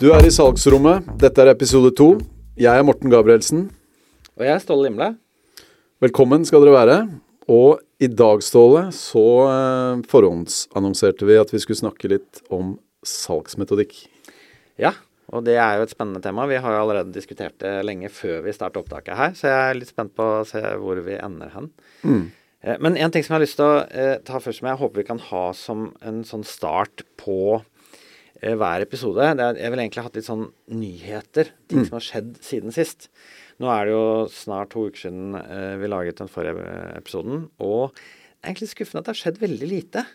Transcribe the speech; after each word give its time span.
Du 0.00 0.06
er 0.16 0.24
i 0.24 0.30
salgsrommet. 0.32 1.04
Dette 1.20 1.42
er 1.42 1.50
episode 1.52 1.90
to. 1.92 2.14
Jeg 2.56 2.72
er 2.72 2.84
Morten 2.88 3.12
Gabrielsen. 3.12 3.66
Og 4.32 4.44
jeg 4.46 4.54
er 4.54 4.62
Ståle 4.62 4.86
Limle. 4.86 5.10
Velkommen 6.00 6.46
skal 6.48 6.64
dere 6.64 6.72
være. 6.72 6.94
Og 7.52 7.82
i 8.00 8.08
dag, 8.08 8.40
Ståle, 8.40 8.86
så 8.96 9.24
eh, 9.44 10.00
forhåndsannonserte 10.08 11.28
vi 11.28 11.36
at 11.36 11.52
vi 11.52 11.60
skulle 11.60 11.82
snakke 11.82 12.08
litt 12.14 12.40
om 12.48 12.78
salgsmetodikk. 13.04 13.92
Ja, 14.80 14.94
og 15.28 15.44
det 15.44 15.58
er 15.60 15.76
jo 15.76 15.84
et 15.84 15.92
spennende 15.92 16.24
tema. 16.24 16.46
Vi 16.48 16.62
har 16.64 16.78
jo 16.78 16.80
allerede 16.86 17.12
diskutert 17.12 17.58
det 17.60 17.74
lenge 17.84 18.08
før 18.08 18.40
vi 18.46 18.54
starter 18.56 18.80
opptaket 18.80 19.20
her, 19.20 19.34
så 19.36 19.50
jeg 19.50 19.58
er 19.66 19.80
litt 19.82 19.92
spent 19.92 20.16
på 20.16 20.30
å 20.38 20.46
se 20.48 20.62
hvor 20.80 21.02
vi 21.04 21.18
ender 21.20 21.52
hen. 21.58 21.68
Mm. 22.08 22.24
Eh, 22.64 22.80
Men 22.80 22.96
en 22.96 23.12
ting 23.12 23.20
som 23.26 23.36
jeg 23.36 23.42
har 23.42 23.44
lyst 23.44 23.60
til 23.60 23.68
å 23.68 23.82
eh, 23.84 24.16
ta 24.24 24.40
først, 24.40 24.62
som 24.62 24.72
jeg 24.72 24.80
håper 24.80 25.04
vi 25.04 25.10
kan 25.12 25.20
ha 25.28 25.44
som 25.52 25.90
en 26.00 26.24
sånn 26.24 26.48
start 26.48 27.04
på 27.20 27.60
hver 28.40 28.80
episode, 28.86 29.26
det 29.36 29.44
er 29.44 29.58
jeg 29.60 29.70
vil 29.74 29.82
egentlig 29.82 30.04
hatt 30.06 30.16
litt 30.16 30.28
sånn 30.28 30.46
nyheter. 30.72 31.50
Ting 31.68 31.84
som 31.86 31.98
har 31.98 32.04
skjedd 32.06 32.38
siden 32.44 32.72
sist. 32.74 33.08
Nå 33.60 33.68
er 33.68 33.84
det 33.90 33.92
jo 33.92 34.04
snart 34.32 34.70
to 34.72 34.86
uker 34.88 35.02
siden 35.06 35.34
eh, 35.36 35.74
vi 35.82 35.90
laget 35.92 36.16
den 36.22 36.30
forrige 36.32 36.64
eh, 36.64 36.94
episoden, 36.96 37.48
og 37.60 37.92
det 37.92 38.48
er 38.48 38.54
egentlig 38.54 38.70
skuffende 38.72 39.02
at 39.02 39.10
det 39.10 39.12
har 39.12 39.20
skjedd 39.20 39.40
veldig 39.42 39.68
lite. 39.68 40.06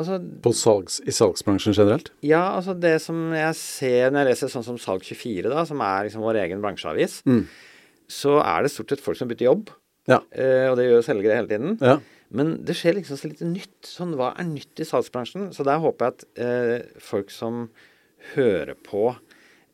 Altså, 0.00 0.16
På 0.42 0.50
salgs, 0.56 0.96
I 1.06 1.12
salgsbransjen 1.14 1.76
generelt? 1.76 2.08
Ja, 2.26 2.56
altså 2.56 2.72
det 2.80 2.96
som 3.04 3.28
jeg 3.36 3.54
ser 3.60 4.10
når 4.10 4.24
jeg 4.24 4.30
leser 4.32 4.50
sånn 4.56 4.64
som 4.66 4.80
Salg24, 4.80 5.44
da, 5.52 5.62
som 5.68 5.84
er 5.86 6.08
liksom 6.08 6.24
vår 6.24 6.40
egen 6.46 6.64
bransjeavis, 6.64 7.20
Mm. 7.28 7.44
så 8.10 8.38
er 8.42 8.62
det 8.64 8.72
stort 8.74 8.90
sett 8.90 9.04
folk 9.04 9.20
som 9.20 9.28
bytter 9.30 9.46
jobb. 9.52 9.70
Ja. 10.10 10.18
Eh, 10.32 10.66
og 10.72 10.76
det 10.80 10.88
gjør 10.88 10.98
jo 10.98 11.06
selgere 11.06 11.36
hele 11.38 11.48
tiden. 11.52 11.78
ja. 11.80 11.98
Men 12.34 12.56
det 12.66 12.74
skjer 12.78 12.96
liksom 12.98 13.18
så 13.20 13.28
lite 13.30 13.46
nytt. 13.46 13.76
Sånn, 13.86 14.14
hva 14.18 14.32
er 14.40 14.48
nytt 14.48 14.80
i 14.82 14.86
salgsbransjen? 14.88 15.52
Så 15.54 15.64
der 15.66 15.78
håper 15.82 16.08
jeg 16.10 16.14
at 16.16 16.24
eh, 16.42 17.00
folk 17.04 17.30
som 17.30 17.68
hører 18.34 18.74
på 18.86 19.12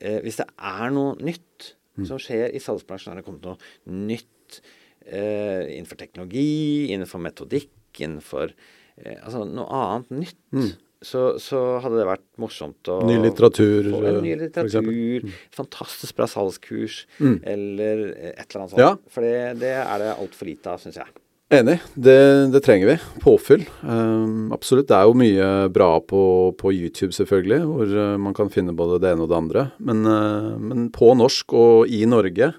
eh, 0.01 0.19
Hvis 0.25 0.41
det 0.43 0.47
er 0.59 0.91
noe 0.95 1.17
nytt 1.25 1.71
som 2.07 2.21
skjer 2.23 2.53
i 2.57 2.61
salgsbransjen, 2.63 3.13
har 3.13 3.19
det 3.21 3.27
kommet 3.27 3.45
noe 3.45 3.59
nytt 3.93 4.61
eh, 5.07 5.67
innenfor 5.77 5.99
teknologi, 6.01 6.89
innenfor 6.95 7.21
metodikk, 7.25 7.73
innenfor 8.01 8.53
eh, 8.53 9.17
Altså 9.25 9.43
noe 9.49 9.67
annet 9.81 10.15
nytt. 10.23 10.79
Så, 11.01 11.39
så 11.41 11.59
hadde 11.81 11.97
det 11.97 12.05
vært 12.11 12.27
morsomt 12.41 12.89
å 12.93 12.99
Ny 13.09 13.15
litteratur, 13.23 13.87
få 13.89 14.01
en 14.05 14.19
ny 14.21 14.35
litteratur. 14.37 15.23
for 15.49 15.63
fantastisk 15.63 16.19
bra 16.19 16.27
salgskurs, 16.29 17.07
Mm. 17.25 17.39
eller 17.55 18.03
eh, 18.13 18.35
et 18.37 18.45
eller 18.51 18.61
annet 18.67 18.75
sånt. 18.75 18.83
Ja. 18.85 18.91
For 19.09 19.25
det, 19.25 19.61
det 19.63 19.71
er 19.81 20.03
det 20.05 20.11
altfor 20.21 20.51
lite 20.51 20.75
av, 20.75 20.83
syns 20.83 20.99
jeg. 21.01 21.09
Enig. 21.51 21.81
Det, 21.95 22.47
det 22.53 22.61
trenger 22.63 22.87
vi. 22.87 22.95
Påfyll. 23.21 23.65
Um, 23.83 24.53
absolutt. 24.55 24.87
Det 24.87 24.95
er 24.95 25.09
jo 25.09 25.17
mye 25.19 25.47
bra 25.75 25.89
på, 25.99 26.23
på 26.55 26.71
YouTube, 26.71 27.11
selvfølgelig, 27.17 27.59
hvor 27.67 27.95
uh, 27.99 28.19
man 28.23 28.37
kan 28.39 28.53
finne 28.55 28.75
både 28.79 29.01
det 29.03 29.11
ene 29.11 29.27
og 29.27 29.33
det 29.33 29.39
andre. 29.41 29.65
Men, 29.83 30.05
uh, 30.07 30.55
men 30.63 30.87
på 30.95 31.11
norsk 31.19 31.57
og 31.59 31.91
i 31.91 32.05
Norge 32.07 32.53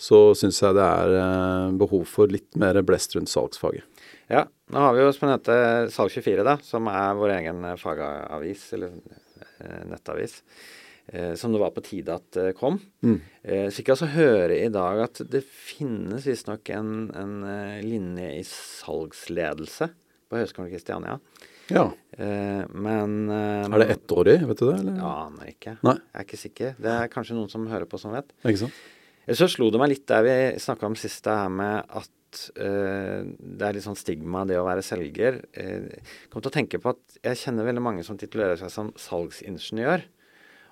så 0.00 0.22
syns 0.38 0.62
jeg 0.64 0.78
det 0.78 0.86
er 0.86 1.12
uh, 1.18 1.76
behov 1.76 2.08
for 2.08 2.32
litt 2.32 2.56
mer 2.56 2.80
blest 2.88 3.18
rundt 3.18 3.28
salgsfaget. 3.28 3.84
Ja, 4.32 4.46
nå 4.72 4.80
har 4.80 4.96
vi 4.96 5.04
jo 5.04 5.12
som 5.12 5.28
heter 5.28 5.92
Salg24, 5.92 6.40
da, 6.48 6.56
som 6.64 6.88
er 6.88 7.20
vår 7.20 7.36
egen 7.36 7.68
fagavis, 7.80 8.64
eller 8.76 8.96
nettavis, 9.88 10.40
som 11.40 11.54
det 11.54 11.60
var 11.62 11.72
på 11.72 11.84
tide 11.86 12.16
at 12.18 12.26
det 12.36 12.56
kom. 12.58 12.76
Mm. 13.04 13.20
Eh, 13.42 13.66
så 13.68 13.78
fikk 13.78 13.90
jeg 13.90 13.96
også 13.96 14.10
høre 14.12 14.58
i 14.60 14.68
dag 14.72 15.04
at 15.06 15.22
det 15.32 15.40
finnes 15.46 16.26
visstnok 16.28 16.68
en, 16.76 16.90
en 17.16 17.38
eh, 17.48 17.78
linje 17.84 18.32
i 18.36 18.42
salgsledelse 18.48 19.88
på 20.28 20.36
Høgskolen 20.40 20.68
Kristiania. 20.72 21.16
Ja. 21.72 21.86
Eh, 22.12 22.64
men 22.72 23.16
eh, 23.32 23.64
Er 23.68 23.82
det 23.82 23.88
ettårig, 23.96 24.38
vet 24.48 24.60
du 24.60 24.66
det? 24.68 24.76
Eller? 24.82 25.00
Ja, 25.00 25.14
aner 25.26 25.50
ikke. 25.52 25.76
Nei. 25.86 25.96
Jeg 25.96 26.20
er 26.20 26.28
ikke 26.28 26.42
sikker. 26.42 26.76
Det 26.80 26.94
er 26.94 27.10
kanskje 27.12 27.36
noen 27.36 27.50
som 27.52 27.66
hører 27.70 27.88
på 27.88 28.00
som 28.00 28.14
vet. 28.16 28.32
Ikke 28.44 28.64
sant? 28.66 28.84
Så 29.36 29.48
slo 29.52 29.68
det 29.68 29.80
meg 29.80 29.92
litt 29.92 30.06
der 30.08 30.24
vi 30.24 30.36
snakka 30.62 30.88
om 30.88 30.96
sist, 30.96 31.20
det 31.26 31.34
her 31.36 31.50
med 31.52 31.82
at 32.00 32.44
eh, 32.56 33.26
det 33.28 33.66
er 33.66 33.76
litt 33.76 33.84
sånn 33.84 33.98
stigma 33.98 34.46
det 34.48 34.56
å 34.56 34.64
være 34.68 34.84
selger. 34.84 35.42
Eh, 35.52 36.14
kom 36.32 36.44
til 36.44 36.52
å 36.52 36.56
tenke 36.56 36.80
på 36.80 36.94
at 36.94 37.18
jeg 37.20 37.42
kjenner 37.42 37.68
veldig 37.68 37.84
mange 37.84 38.06
som 38.06 38.16
titulerer 38.20 38.56
seg 38.60 38.72
som 38.72 38.92
salgsingeniør. 38.96 40.06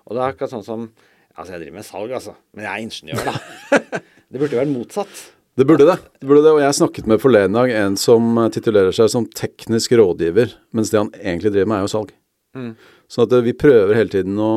Og 0.06 0.16
det 0.16 0.22
er 0.22 0.32
akkurat 0.32 0.54
sånn 0.56 0.66
som 0.66 0.88
Altså, 1.36 1.52
jeg 1.52 1.66
driver 1.66 1.74
med 1.76 1.84
salg, 1.84 2.12
altså. 2.16 2.32
Men 2.56 2.64
jeg 2.64 2.72
er 2.72 2.84
ingeniør, 2.86 3.26
da. 3.26 3.80
det 4.32 4.40
burde 4.40 4.56
jo 4.56 4.60
vært 4.62 4.70
motsatt. 4.72 5.18
Det 5.56 5.64
burde 5.68 5.86
det. 5.88 5.96
det 6.20 6.28
burde 6.28 6.42
det. 6.44 6.52
Og 6.52 6.60
jeg 6.60 6.76
snakket 6.78 7.08
med 7.12 7.20
forleden 7.20 7.56
dag 7.56 7.72
en 7.76 7.96
som 8.00 8.38
eh, 8.40 8.50
titulerer 8.52 8.96
seg 8.96 9.08
som 9.12 9.26
teknisk 9.28 9.92
rådgiver, 10.00 10.52
mens 10.76 10.92
det 10.92 11.00
han 11.00 11.12
egentlig 11.16 11.52
driver 11.54 11.70
med, 11.70 11.78
er 11.78 11.86
jo 11.86 11.92
salg. 11.92 12.12
Mm. 12.56 12.70
Sånn 13.12 13.28
at 13.28 13.36
eh, 13.36 13.44
vi 13.46 13.56
prøver 13.56 13.96
hele 13.96 14.12
tiden 14.12 14.40
å 14.40 14.52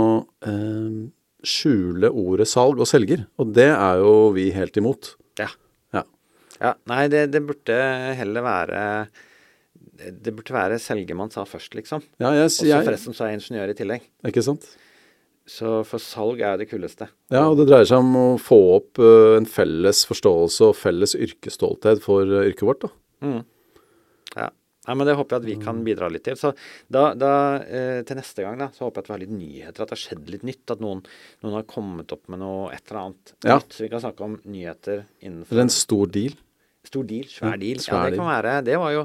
eh, 0.47 0.97
skjule 1.47 2.11
ordet 2.11 2.49
salg 2.51 2.79
og 2.83 2.89
selger, 2.89 3.23
og 3.39 3.53
det 3.55 3.69
er 3.71 4.03
jo 4.03 4.13
vi 4.35 4.49
helt 4.55 4.79
imot. 4.79 5.13
Ja. 5.39 5.47
Ja. 5.95 6.03
ja 6.59 6.75
nei, 6.91 7.05
det, 7.11 7.29
det 7.31 7.43
burde 7.47 7.79
heller 8.19 8.43
være 8.43 8.81
Det 9.99 10.31
burde 10.35 10.55
være 10.55 10.79
selger 10.83 11.15
man 11.15 11.31
sa 11.31 11.45
først, 11.47 11.75
liksom. 11.79 12.03
Ja, 12.19 12.33
yes, 12.35 12.59
Og 12.59 12.67
så 12.67 12.83
forresten 12.88 13.15
så 13.15 13.27
er 13.27 13.33
jeg 13.33 13.43
ingeniør 13.43 13.71
i 13.71 13.79
tillegg. 13.79 14.11
ikke 14.27 14.43
sant? 14.43 14.67
Så 15.49 15.79
for 15.89 16.01
salg 16.03 16.43
er 16.45 16.59
det 16.61 16.67
kuleste. 16.69 17.07
Ja, 17.33 17.47
og 17.49 17.57
det 17.57 17.65
dreier 17.71 17.87
seg 17.89 18.03
om 18.03 18.13
å 18.19 18.25
få 18.41 18.57
opp 18.75 18.99
uh, 19.01 19.33
en 19.39 19.47
felles 19.49 20.03
forståelse 20.05 20.67
og 20.69 20.77
felles 20.77 21.15
yrkesstolthet 21.17 22.03
for 22.05 22.29
uh, 22.29 22.43
yrket 22.45 22.67
vårt, 22.69 22.85
da. 22.85 22.91
Mm. 23.25 23.39
Ja. 24.38 24.49
Nei, 24.88 24.95
men 24.95 25.05
Det 25.09 25.15
håper 25.19 25.35
jeg 25.35 25.41
at 25.43 25.47
vi 25.49 25.55
kan 25.61 25.79
bidra 25.85 26.07
litt 26.09 26.23
til. 26.25 26.38
Så 26.39 26.49
da, 26.89 27.11
da 27.13 27.31
eh, 27.61 27.99
Til 28.07 28.17
neste 28.17 28.41
gang 28.45 28.55
da, 28.57 28.69
så 28.73 28.88
håper 28.88 29.01
jeg 29.01 29.03
at 29.03 29.09
vi 29.09 29.13
har 29.13 29.21
litt 29.21 29.33
nyheter, 29.35 29.81
at 29.83 29.89
det 29.91 29.97
har 29.97 30.01
skjedd 30.01 30.29
litt 30.33 30.45
nytt. 30.47 30.63
At 30.73 30.81
noen, 30.81 31.01
noen 31.43 31.57
har 31.59 31.65
kommet 31.69 32.13
opp 32.15 32.23
med 32.31 32.41
noe 32.41 32.71
et 32.73 32.81
eller 32.88 33.01
annet 33.03 33.33
Ja. 33.45 33.57
nytt. 33.59 33.75
Så 33.75 33.83
vi 33.85 33.89
kan 33.91 34.01
snakke 34.01 34.25
om 34.25 34.38
nyheter 34.49 35.03
innenfor 35.21 35.53
Eller 35.53 35.67
en 35.67 35.75
stor 35.75 36.09
deal. 36.15 36.38
Stor 36.88 37.05
deal, 37.05 37.27
svær 37.29 37.53
Ja, 37.53 37.61
deal. 37.61 37.83
svær 37.83 37.99
ja, 37.99 38.13
det 38.15 38.21
kan 38.21 38.31
være. 38.31 38.55
Det 38.65 38.79
var 38.81 38.95
jo 38.95 39.03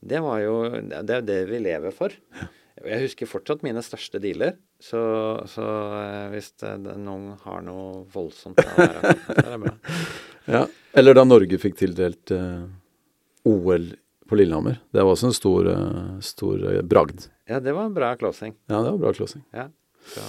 det, 0.00 0.22
var 0.24 0.40
jo, 0.40 0.54
det 0.88 1.16
er 1.20 1.26
det 1.28 1.38
vi 1.52 1.58
lever 1.68 1.94
for. 1.94 2.16
Og 2.40 2.48
Jeg 2.80 3.04
husker 3.04 3.28
fortsatt 3.28 3.64
mine 3.66 3.82
største 3.84 4.20
dealer, 4.22 4.54
så, 4.80 5.00
så 5.50 5.64
eh, 5.98 6.28
hvis 6.32 6.52
det, 6.62 6.70
noen 6.96 7.34
har 7.44 7.64
noe 7.66 8.04
voldsomt 8.12 8.60
så 8.60 8.86
er 8.86 9.50
det 9.52 9.62
bra. 9.66 9.74
Ja. 10.50 10.64
Eller 10.96 11.14
da 11.14 11.22
Norge 11.22 11.60
fikk 11.62 11.76
tildelt 11.78 12.32
uh, 12.34 12.64
OL 13.46 13.84
på 14.26 14.38
Lillehammer. 14.40 14.80
Det 14.90 15.04
var 15.04 15.12
også 15.12 15.28
en 15.28 15.36
stor, 15.36 15.68
uh, 15.68 16.16
stor 16.24 16.64
uh, 16.64 16.80
bragd. 16.82 17.28
Ja, 17.46 17.60
det 17.62 17.76
var 17.76 17.86
en 17.86 17.94
bra 17.94 18.08
closing. 18.18 18.56
Ja, 18.66 18.80
det 18.80 18.96
var 18.96 18.98
bra 19.04 19.12
closing. 19.14 19.44
Ja. 19.54 19.68
Så, 20.06 20.20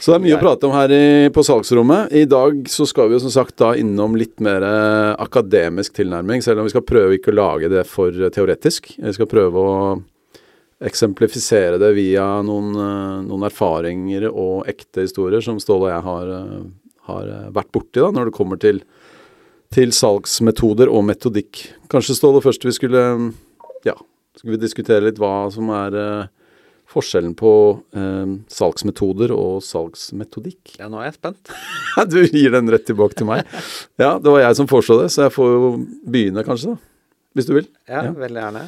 Så 0.00 0.10
det 0.10 0.16
er 0.16 0.24
mye 0.24 0.36
å 0.38 0.42
prate 0.42 0.66
om 0.66 0.74
her 0.74 0.92
i, 0.94 1.28
på 1.34 1.44
salgsrommet. 1.46 2.10
I 2.18 2.24
dag 2.26 2.64
så 2.70 2.86
skal 2.88 3.10
vi 3.10 3.16
jo 3.16 3.22
som 3.22 3.34
sagt 3.34 3.54
da 3.62 3.72
innom 3.78 4.16
litt 4.18 4.40
mer 4.42 4.64
eh, 4.66 5.12
akademisk 5.22 5.94
tilnærming, 6.00 6.42
selv 6.42 6.62
om 6.62 6.66
vi 6.66 6.72
skal 6.74 6.86
prøve 6.86 7.18
ikke 7.18 7.30
å 7.30 7.38
lage 7.38 7.70
det 7.70 7.84
for 7.86 8.10
eh, 8.10 8.32
teoretisk. 8.34 8.90
Vi 8.98 9.14
skal 9.14 9.30
prøve 9.30 9.62
å 9.62 9.76
eksemplifisere 10.82 11.78
det 11.80 11.92
via 11.96 12.24
noen, 12.44 12.72
eh, 12.74 13.22
noen 13.28 13.46
erfaringer 13.48 14.28
og 14.30 14.66
ekte 14.70 15.04
historier 15.06 15.42
som 15.44 15.60
Ståle 15.62 15.88
og 15.88 15.92
jeg 15.94 16.02
har, 16.08 16.32
eh, 16.36 16.66
har 17.08 17.30
eh, 17.36 17.48
vært 17.54 17.72
borti 17.74 18.00
da, 18.02 18.10
når 18.14 18.30
det 18.30 18.36
kommer 18.36 18.58
til, 18.62 18.82
til 19.72 19.94
salgsmetoder 19.94 20.90
og 20.92 21.04
metodikk. 21.08 21.64
Kanskje 21.92 22.18
Ståle 22.18 22.42
først 22.44 22.66
vi 22.66 22.74
skulle 22.76 23.04
ja, 23.86 23.94
skulle 24.36 24.56
vi 24.58 24.62
diskutere 24.66 25.04
litt 25.06 25.18
hva 25.22 25.50
som 25.54 25.70
er 25.74 25.96
forskjellen 26.92 27.32
på 27.38 27.50
eh, 27.96 28.32
salgsmetoder 28.52 29.32
og 29.32 29.62
salgsmetodikk. 29.64 30.74
ja, 30.78 30.90
nå 30.92 31.00
er 31.00 31.08
jeg 31.10 31.16
spent. 31.22 31.52
Du 32.12 32.18
gir 32.26 32.50
den 32.52 32.68
rett 32.72 32.84
tilbake 32.88 33.16
til 33.16 33.28
meg. 33.30 33.46
Ja, 34.00 34.18
det 34.20 34.28
var 34.28 34.42
jeg 34.44 34.58
som 34.58 34.68
foreslo 34.68 34.98
det, 35.00 35.08
så 35.14 35.26
jeg 35.28 35.32
får 35.38 35.52
jo 35.54 35.70
begynne 36.04 36.44
kanskje, 36.44 36.74
da. 36.74 36.88
Hvis 37.32 37.46
du 37.48 37.54
vil. 37.56 37.68
Ja, 37.88 38.02
Ja. 38.04 38.12
veldig 38.12 38.42
gjerne. 38.42 38.62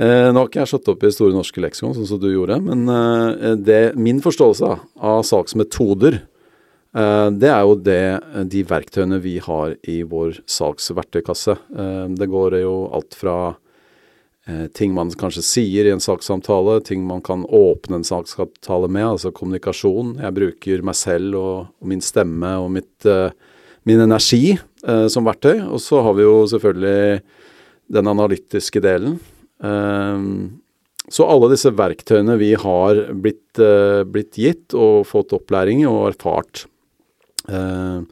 Eh, 0.00 0.30
nå 0.32 0.40
har 0.40 0.48
ikke 0.48 0.62
jeg 0.62 0.70
slått 0.70 0.88
opp 0.88 1.02
i 1.04 1.12
Store 1.12 1.36
norske 1.36 1.60
leksikon, 1.60 1.92
sånn 1.92 2.08
som 2.08 2.20
du 2.22 2.30
gjorde, 2.30 2.56
men 2.64 2.86
eh, 2.88 3.54
det, 3.60 3.80
min 4.00 4.22
forståelse 4.24 4.68
av 4.96 5.24
salgsmetoder, 5.28 6.22
eh, 6.96 7.26
det 7.36 7.50
er 7.52 7.64
jo 7.68 7.74
det, 7.84 8.04
de 8.48 8.62
verktøyene 8.64 9.18
vi 9.20 9.34
har 9.44 9.74
i 9.84 9.98
vår 10.08 10.38
salgsverktøykasse. 10.48 11.52
Eh, 11.52 12.06
det 12.16 12.28
går 12.32 12.56
jo 12.62 12.72
alt 12.96 13.18
fra 13.18 13.34
eh, 14.48 14.70
ting 14.72 14.94
man 14.96 15.12
kanskje 15.20 15.44
sier 15.44 15.84
i 15.84 15.92
en 15.92 16.00
salgssamtale, 16.00 16.78
ting 16.86 17.02
man 17.04 17.20
kan 17.26 17.42
åpne 17.44 17.98
en 18.00 18.06
salgssamtale 18.08 18.88
med, 18.88 19.04
altså 19.18 19.34
kommunikasjon. 19.36 20.14
Jeg 20.24 20.36
bruker 20.38 20.86
meg 20.86 20.96
selv 20.96 21.36
og, 21.42 21.58
og 21.76 21.90
min 21.92 22.00
stemme 22.00 22.54
og 22.62 22.70
mitt, 22.78 22.94
eh, 23.04 23.36
min 23.84 24.00
energi 24.00 24.56
som 24.80 25.26
verktøy. 25.28 25.58
Og 25.68 25.80
så 25.84 25.98
har 26.00 26.14
vi 26.16 26.24
jo 26.24 26.46
selvfølgelig 26.48 27.20
den 27.92 28.08
analytiske 28.08 28.80
delen. 28.80 29.18
Ehm, 29.64 30.60
så 31.10 31.26
alle 31.26 31.50
disse 31.52 31.72
verktøyene 31.74 32.36
vi 32.40 32.52
har 32.58 33.00
blitt, 33.12 33.58
eh, 33.58 34.02
blitt 34.04 34.38
gitt 34.38 34.74
og 34.74 35.06
fått 35.08 35.34
opplæring 35.36 35.82
i 35.82 35.88
og 35.90 36.12
erfart. 36.12 36.66
Ehm, 37.48 38.06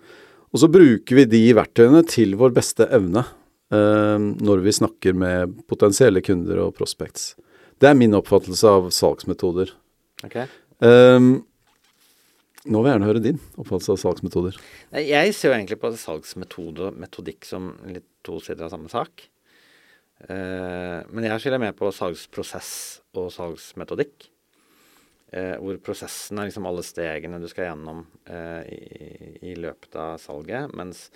og 0.49 0.61
så 0.61 0.71
bruker 0.73 1.15
vi 1.15 1.25
de 1.25 1.45
verktøyene 1.55 2.07
til 2.09 2.35
vår 2.41 2.55
beste 2.57 2.89
evne 2.89 3.25
ehm, 3.71 4.33
når 4.41 4.65
vi 4.65 4.73
snakker 4.73 5.15
med 5.15 5.61
potensielle 5.69 6.23
kunder 6.25 6.65
og 6.65 6.75
prospects. 6.75 7.35
Det 7.79 7.91
er 7.91 7.95
min 7.95 8.17
oppfattelse 8.17 8.67
av 8.67 8.89
salgsmetoder. 8.91 9.71
Okay. 10.25 10.49
Um, 10.83 11.45
Nå 12.69 12.83
vil 12.83 12.91
jeg 12.91 12.97
gjerne 12.97 13.09
høre 13.09 13.23
din 13.23 13.39
oppfattelse 13.57 13.95
av 13.95 14.01
salgsmetoder. 14.03 14.57
Jeg 14.99 15.35
ser 15.37 15.53
jo 15.53 15.55
egentlig 15.57 15.79
på 15.81 15.93
salgsmetode 15.95 16.89
og 16.89 16.99
metodikk 17.01 17.47
som 17.47 17.71
litt 17.87 18.09
to 18.27 18.41
sider 18.45 18.67
av 18.67 18.75
samme 18.75 18.91
sak. 18.93 19.29
Eh, 20.27 20.99
men 21.15 21.27
jeg 21.29 21.43
skiller 21.43 21.63
mer 21.63 21.75
på 21.79 21.91
salgsprosess 21.95 22.73
og 23.19 23.31
salgsmetodikk. 23.35 24.29
Eh, 25.29 25.55
hvor 25.61 25.77
prosessen 25.85 26.41
er 26.41 26.49
liksom 26.49 26.67
alle 26.67 26.85
stegene 26.87 27.41
du 27.41 27.47
skal 27.51 27.69
gjennom 27.69 28.01
eh, 28.27 28.63
i, 29.45 29.55
løpet 29.61 29.99
av 30.01 30.17
salget. 30.23 30.73
Mens 30.79 31.07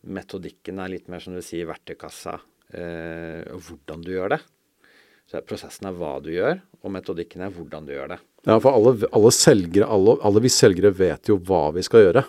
metodikken 0.00 0.80
er 0.80 0.94
litt 0.96 1.10
mer 1.12 1.22
som 1.22 1.36
du 1.36 1.42
sier 1.44 1.68
verktøykassa 1.70 2.38
og 2.70 3.64
hvordan 3.66 4.02
du 4.06 4.12
gjør 4.12 4.30
det. 4.30 4.36
Så 5.26 5.40
Prosessen 5.42 5.88
er 5.88 5.96
hva 5.98 6.12
du 6.22 6.28
gjør, 6.30 6.60
og 6.86 6.92
metodikken 6.94 7.42
er 7.42 7.50
hvordan 7.50 7.82
du 7.82 7.90
gjør 7.90 8.12
det. 8.12 8.18
Ja, 8.46 8.60
for 8.62 8.70
alle, 8.70 9.08
alle 9.10 9.32
selgere, 9.34 9.88
alle, 9.90 10.14
alle, 10.22 10.42
vi 10.44 10.52
selgere 10.54 10.92
vet 10.94 11.32
jo 11.32 11.34
hva 11.48 11.72
vi 11.74 11.82
skal 11.82 12.04
gjøre. 12.04 12.22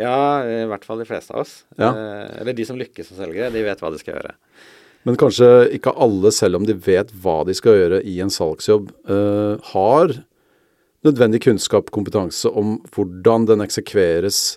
Ja, 0.00 0.16
i 0.40 0.64
hvert 0.72 0.88
fall 0.88 1.04
de 1.04 1.08
fleste 1.08 1.36
av 1.36 1.44
oss. 1.44 1.52
Ja. 1.76 1.92
Eller 2.40 2.56
de 2.56 2.64
som 2.64 2.80
lykkes 2.80 3.12
som 3.12 3.20
selgere, 3.20 3.52
de 3.52 3.66
vet 3.68 3.84
hva 3.84 3.92
de 3.92 4.00
skal 4.00 4.16
gjøre. 4.16 4.32
Men 5.06 5.18
kanskje 5.20 5.48
ikke 5.76 5.94
alle, 6.02 6.32
selv 6.34 6.58
om 6.58 6.64
de 6.66 6.74
vet 6.82 7.12
hva 7.22 7.38
de 7.46 7.54
skal 7.54 7.78
gjøre 7.78 8.00
i 8.10 8.16
en 8.24 8.32
salgsjobb, 8.32 8.90
uh, 9.06 9.54
har 9.70 10.16
nødvendig 11.06 11.44
kunnskap 11.44 11.92
kompetanse 11.94 12.50
om 12.50 12.80
hvordan 12.94 13.46
den 13.46 13.62
eksekveres 13.62 14.56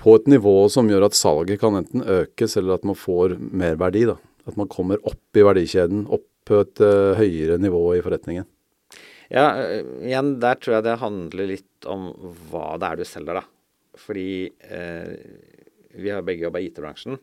på 0.00 0.16
et 0.16 0.30
nivå 0.32 0.54
som 0.72 0.88
gjør 0.88 1.10
at 1.10 1.18
salget 1.18 1.60
kan 1.60 1.76
enten 1.76 2.04
økes, 2.08 2.56
eller 2.56 2.78
at 2.78 2.88
man 2.88 2.96
får 2.96 3.36
mer 3.38 3.76
verdi. 3.80 4.06
Da. 4.08 4.16
At 4.48 4.56
man 4.56 4.70
kommer 4.72 5.02
opp 5.08 5.38
i 5.38 5.44
verdikjeden, 5.44 6.06
opp 6.08 6.26
på 6.48 6.64
et 6.64 6.82
uh, 6.82 7.12
høyere 7.20 7.60
nivå 7.62 7.84
i 7.98 8.02
forretningen. 8.02 8.48
Ja, 9.28 9.50
uh, 9.60 9.92
igjen, 10.08 10.38
der 10.42 10.56
tror 10.58 10.78
jeg 10.78 10.88
det 10.88 11.00
handler 11.04 11.52
litt 11.52 11.90
om 11.90 12.08
hva 12.48 12.78
det 12.80 12.88
er 12.88 13.02
du 13.02 13.06
selger, 13.12 13.42
da. 13.42 13.44
Fordi 14.00 14.30
uh, 14.72 15.12
vi 16.00 16.10
har 16.10 16.24
begge 16.24 16.48
jobba 16.48 16.62
i 16.62 16.70
IT-bransjen, 16.70 17.20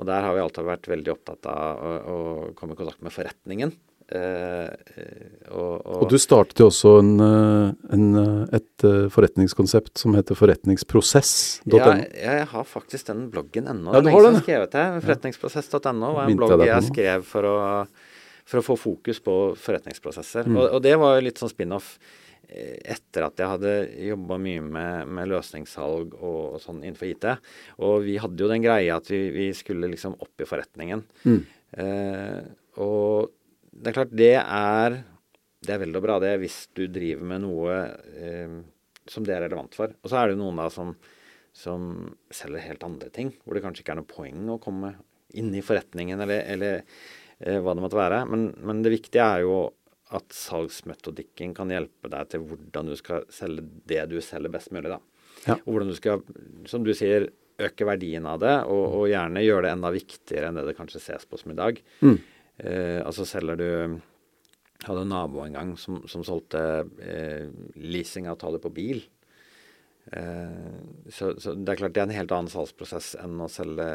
og 0.00 0.08
der 0.08 0.24
har 0.26 0.34
vi 0.36 0.42
alltid 0.42 0.66
vært 0.66 0.90
veldig 0.90 1.14
opptatt 1.14 1.46
av 1.50 1.84
å, 1.84 1.94
å 2.00 2.18
komme 2.58 2.76
i 2.76 2.80
kontakt 2.80 3.04
med 3.04 3.14
forretningen. 3.14 3.72
Uh, 4.10 4.66
og, 5.54 5.74
og, 5.86 5.98
og, 6.00 6.06
du 6.10 6.16
startet 6.18 6.58
jo 6.58 6.66
også 6.66 6.96
en, 6.98 7.12
en, 7.94 8.06
et 8.56 8.86
forretningskonsept 9.14 10.00
som 10.02 10.16
heter 10.18 10.34
forretningsprosess.no. 10.34 11.78
Ja, 11.78 11.92
jeg 12.10 12.48
har 12.50 12.66
faktisk 12.66 13.12
den 13.12 13.28
bloggen 13.30 13.70
ennå. 13.70 13.94
Ja, 13.94 14.02
du 14.02 14.10
har 14.10 14.26
den? 14.26 14.40
Forretningsprosess.no 14.40 16.14
var 16.16 16.24
en 16.26 16.40
blogg 16.40 16.66
jeg 16.66 16.88
skrev 16.90 17.28
for 17.28 17.52
å 17.52 17.58
for 18.50 18.60
å 18.60 18.66
få 18.66 18.76
fokus 18.78 19.20
på 19.22 19.36
forretningsprosesser. 19.58 20.48
Mm. 20.48 20.58
Og, 20.58 20.66
og, 20.76 20.82
det 20.84 20.96
var 21.00 21.16
jo 21.16 21.26
litt 21.28 21.40
sånn 21.40 21.52
spin-off 21.52 21.92
eh, 21.96 22.29
etter 22.50 23.26
at 23.26 23.38
jeg 23.38 23.50
hadde 23.52 23.74
jobba 24.08 24.38
mye 24.42 24.62
med, 24.64 25.10
med, 25.10 25.28
løsningssalg 25.30 26.16
og, 26.18 26.40
og, 26.54 26.56
sånn 26.62 26.82
innenfor 26.82 27.10
IT. 27.10 27.26
Og 27.86 28.06
vi 28.06 28.16
hadde 28.22 28.42
jo 28.42 28.50
den 28.50 28.64
greia 28.64 28.96
at 28.98 29.10
vi, 29.12 29.22
vi 29.34 29.50
skulle 29.56 29.90
liksom 29.92 30.16
opp 30.18 30.42
i 30.42 30.48
forretningen. 30.48 31.04
Mm. 31.24 31.38
Eh, 31.84 32.40
og 32.82 33.30
det 33.70 33.92
er 33.92 33.96
klart, 34.00 34.16
det 34.16 34.34
er 34.40 35.00
det 35.60 35.74
er 35.74 35.82
veldig 35.82 36.00
bra 36.00 36.16
det 36.22 36.34
hvis 36.40 36.62
du 36.72 36.86
driver 36.88 37.26
med 37.34 37.42
noe 37.44 37.78
eh, 38.16 38.58
som 39.10 39.24
det 39.26 39.36
er 39.36 39.44
relevant 39.46 39.76
for. 39.76 39.92
Og 40.00 40.10
så 40.10 40.20
er 40.20 40.32
det 40.32 40.40
noen 40.40 40.58
da 40.58 40.66
som, 40.72 40.94
som 41.54 41.88
selger 42.34 42.66
helt 42.66 42.86
andre 42.86 43.12
ting, 43.14 43.34
hvor 43.44 43.54
det 43.54 43.64
kanskje 43.64 43.84
ikke 43.84 43.94
er 43.94 44.02
noe 44.02 44.10
poeng 44.10 44.52
å 44.54 44.60
komme 44.62 44.94
inn 45.38 45.52
i 45.54 45.62
forretningen, 45.62 46.18
eller, 46.24 46.42
eller 46.50 46.80
Eh, 47.40 47.56
hva 47.56 47.72
det 47.72 47.82
måtte 47.82 47.96
være. 47.96 48.24
Men, 48.28 48.50
men, 48.60 48.82
det 48.84 48.92
viktige 48.92 49.24
er 49.24 49.46
jo 49.46 49.60
at 50.16 50.34
salgsmetodikken 50.34 51.52
kan 51.54 51.70
hjelpe 51.70 52.10
deg 52.10 52.32
til 52.32 52.42
hvordan 52.48 52.90
du 52.90 52.96
skal 52.98 53.26
selge 53.32 53.66
det 53.90 54.02
du 54.10 54.18
selger 54.24 54.52
best 54.52 54.72
mulig. 54.74 54.90
da. 54.90 54.98
Ja. 55.46 55.56
Og 55.60 55.70
hvordan 55.72 55.92
du 55.92 55.96
skal, 55.98 56.24
som 56.70 56.84
du 56.86 56.92
sier, 56.96 57.28
øke 57.60 57.86
verdien 57.86 58.26
av 58.28 58.40
det, 58.40 58.54
og, 58.72 58.84
og, 58.88 59.08
gjerne 59.10 59.44
gjøre 59.44 59.66
det 59.66 59.72
enda 59.74 59.90
viktigere 59.92 60.48
enn 60.48 60.58
det 60.58 60.66
det 60.70 60.76
kanskje 60.78 61.02
ses 61.04 61.26
på 61.28 61.38
som 61.40 61.52
i 61.52 61.58
dag. 61.58 61.80
Mm. 62.00 62.16
Eh, 62.64 62.98
altså 63.04 63.26
selger 63.28 63.60
du 63.60 63.70
hadde 64.86 65.04
en 65.04 65.12
nabo 65.12 65.42
en 65.44 65.56
gang 65.56 65.72
som, 65.76 66.00
som 66.08 66.24
solgte 66.24 66.60
eh, 67.04 67.48
leasingavtaler 67.76 68.62
på 68.64 68.72
bil. 68.72 69.02
Eh, 70.10 70.78
så, 71.12 71.34
så, 71.36 71.54
det 71.54 71.74
er 71.74 71.82
klart 71.82 71.96
det 71.96 72.02
er 72.02 72.08
en 72.08 72.16
helt 72.16 72.32
annen 72.36 72.52
salgsprosess 72.52 73.12
enn 73.20 73.36
å 73.44 73.50
selge 73.52 73.90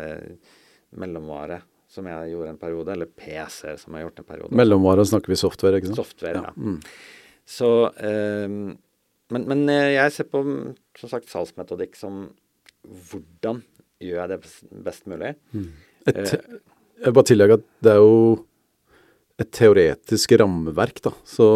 mellomvare 0.95 1.63
som 1.95 2.07
jeg 2.11 2.31
gjorde 2.33 2.53
en 2.53 2.61
periode, 2.61 2.93
eller 2.93 3.09
PC-er 3.09 3.77
som 3.81 3.93
jeg 3.93 4.03
har 4.03 4.09
gjort 4.09 4.23
en 4.23 4.27
periode. 4.31 4.57
Mellomvare 4.61 5.05
snakker 5.07 5.33
vi 5.33 5.39
software, 5.39 5.79
ikke 5.79 5.91
sant? 5.91 6.01
Software, 6.03 6.41
ja. 6.41 6.51
ja. 6.51 6.55
Mm. 6.55 6.81
Så 7.55 7.69
eh, 8.01 8.57
men, 9.33 9.45
men, 9.49 9.63
eh, 9.71 9.95
jeg 9.95 10.13
ser 10.13 10.29
på 10.29 10.41
som 10.99 11.11
sagt 11.11 11.31
salgsmetodikk 11.31 11.97
som 11.97 12.27
hvordan 12.85 13.63
gjør 14.03 14.19
jeg 14.21 14.31
det 14.33 14.39
best, 14.85 15.05
mulig. 15.09 15.33
Mm. 15.55 15.69
Et, 16.11 16.19
uh, 16.35 16.59
jeg 17.01 17.15
bare 17.15 17.27
tillegger 17.31 17.57
at 17.57 17.65
det 17.85 17.95
er 17.95 18.03
jo 18.03 18.19
et 19.41 19.49
teoretisk 19.55 20.35
rammeverk, 20.39 21.01
da. 21.07 21.15
Så 21.27 21.47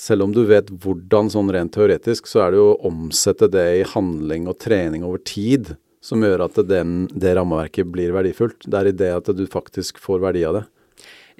selv 0.00 0.26
om 0.26 0.34
du 0.34 0.42
vet 0.48 0.70
hvordan 0.82 1.30
sånn 1.32 1.52
rent 1.52 1.74
teoretisk, 1.76 2.28
så 2.30 2.44
er 2.44 2.52
det 2.52 2.60
jo 2.60 2.72
å 2.72 2.90
omsette 2.90 3.50
det 3.52 3.66
i 3.80 3.86
handling 3.92 4.48
og 4.50 4.58
trening 4.62 5.04
over 5.06 5.22
tid 5.22 5.74
som 6.00 6.24
gjør 6.24 6.46
at 6.46 6.58
den, 6.68 7.04
det 7.12 7.34
rammeverket 7.36 7.88
blir 7.92 8.14
verdifullt. 8.16 8.64
Det 8.64 8.78
er 8.78 8.90
i 8.90 8.96
det 8.96 9.10
at 9.18 9.30
du 9.36 9.44
faktisk 9.50 10.00
får 10.00 10.22
verdi 10.24 10.44
av 10.48 10.60
det. 10.60 10.66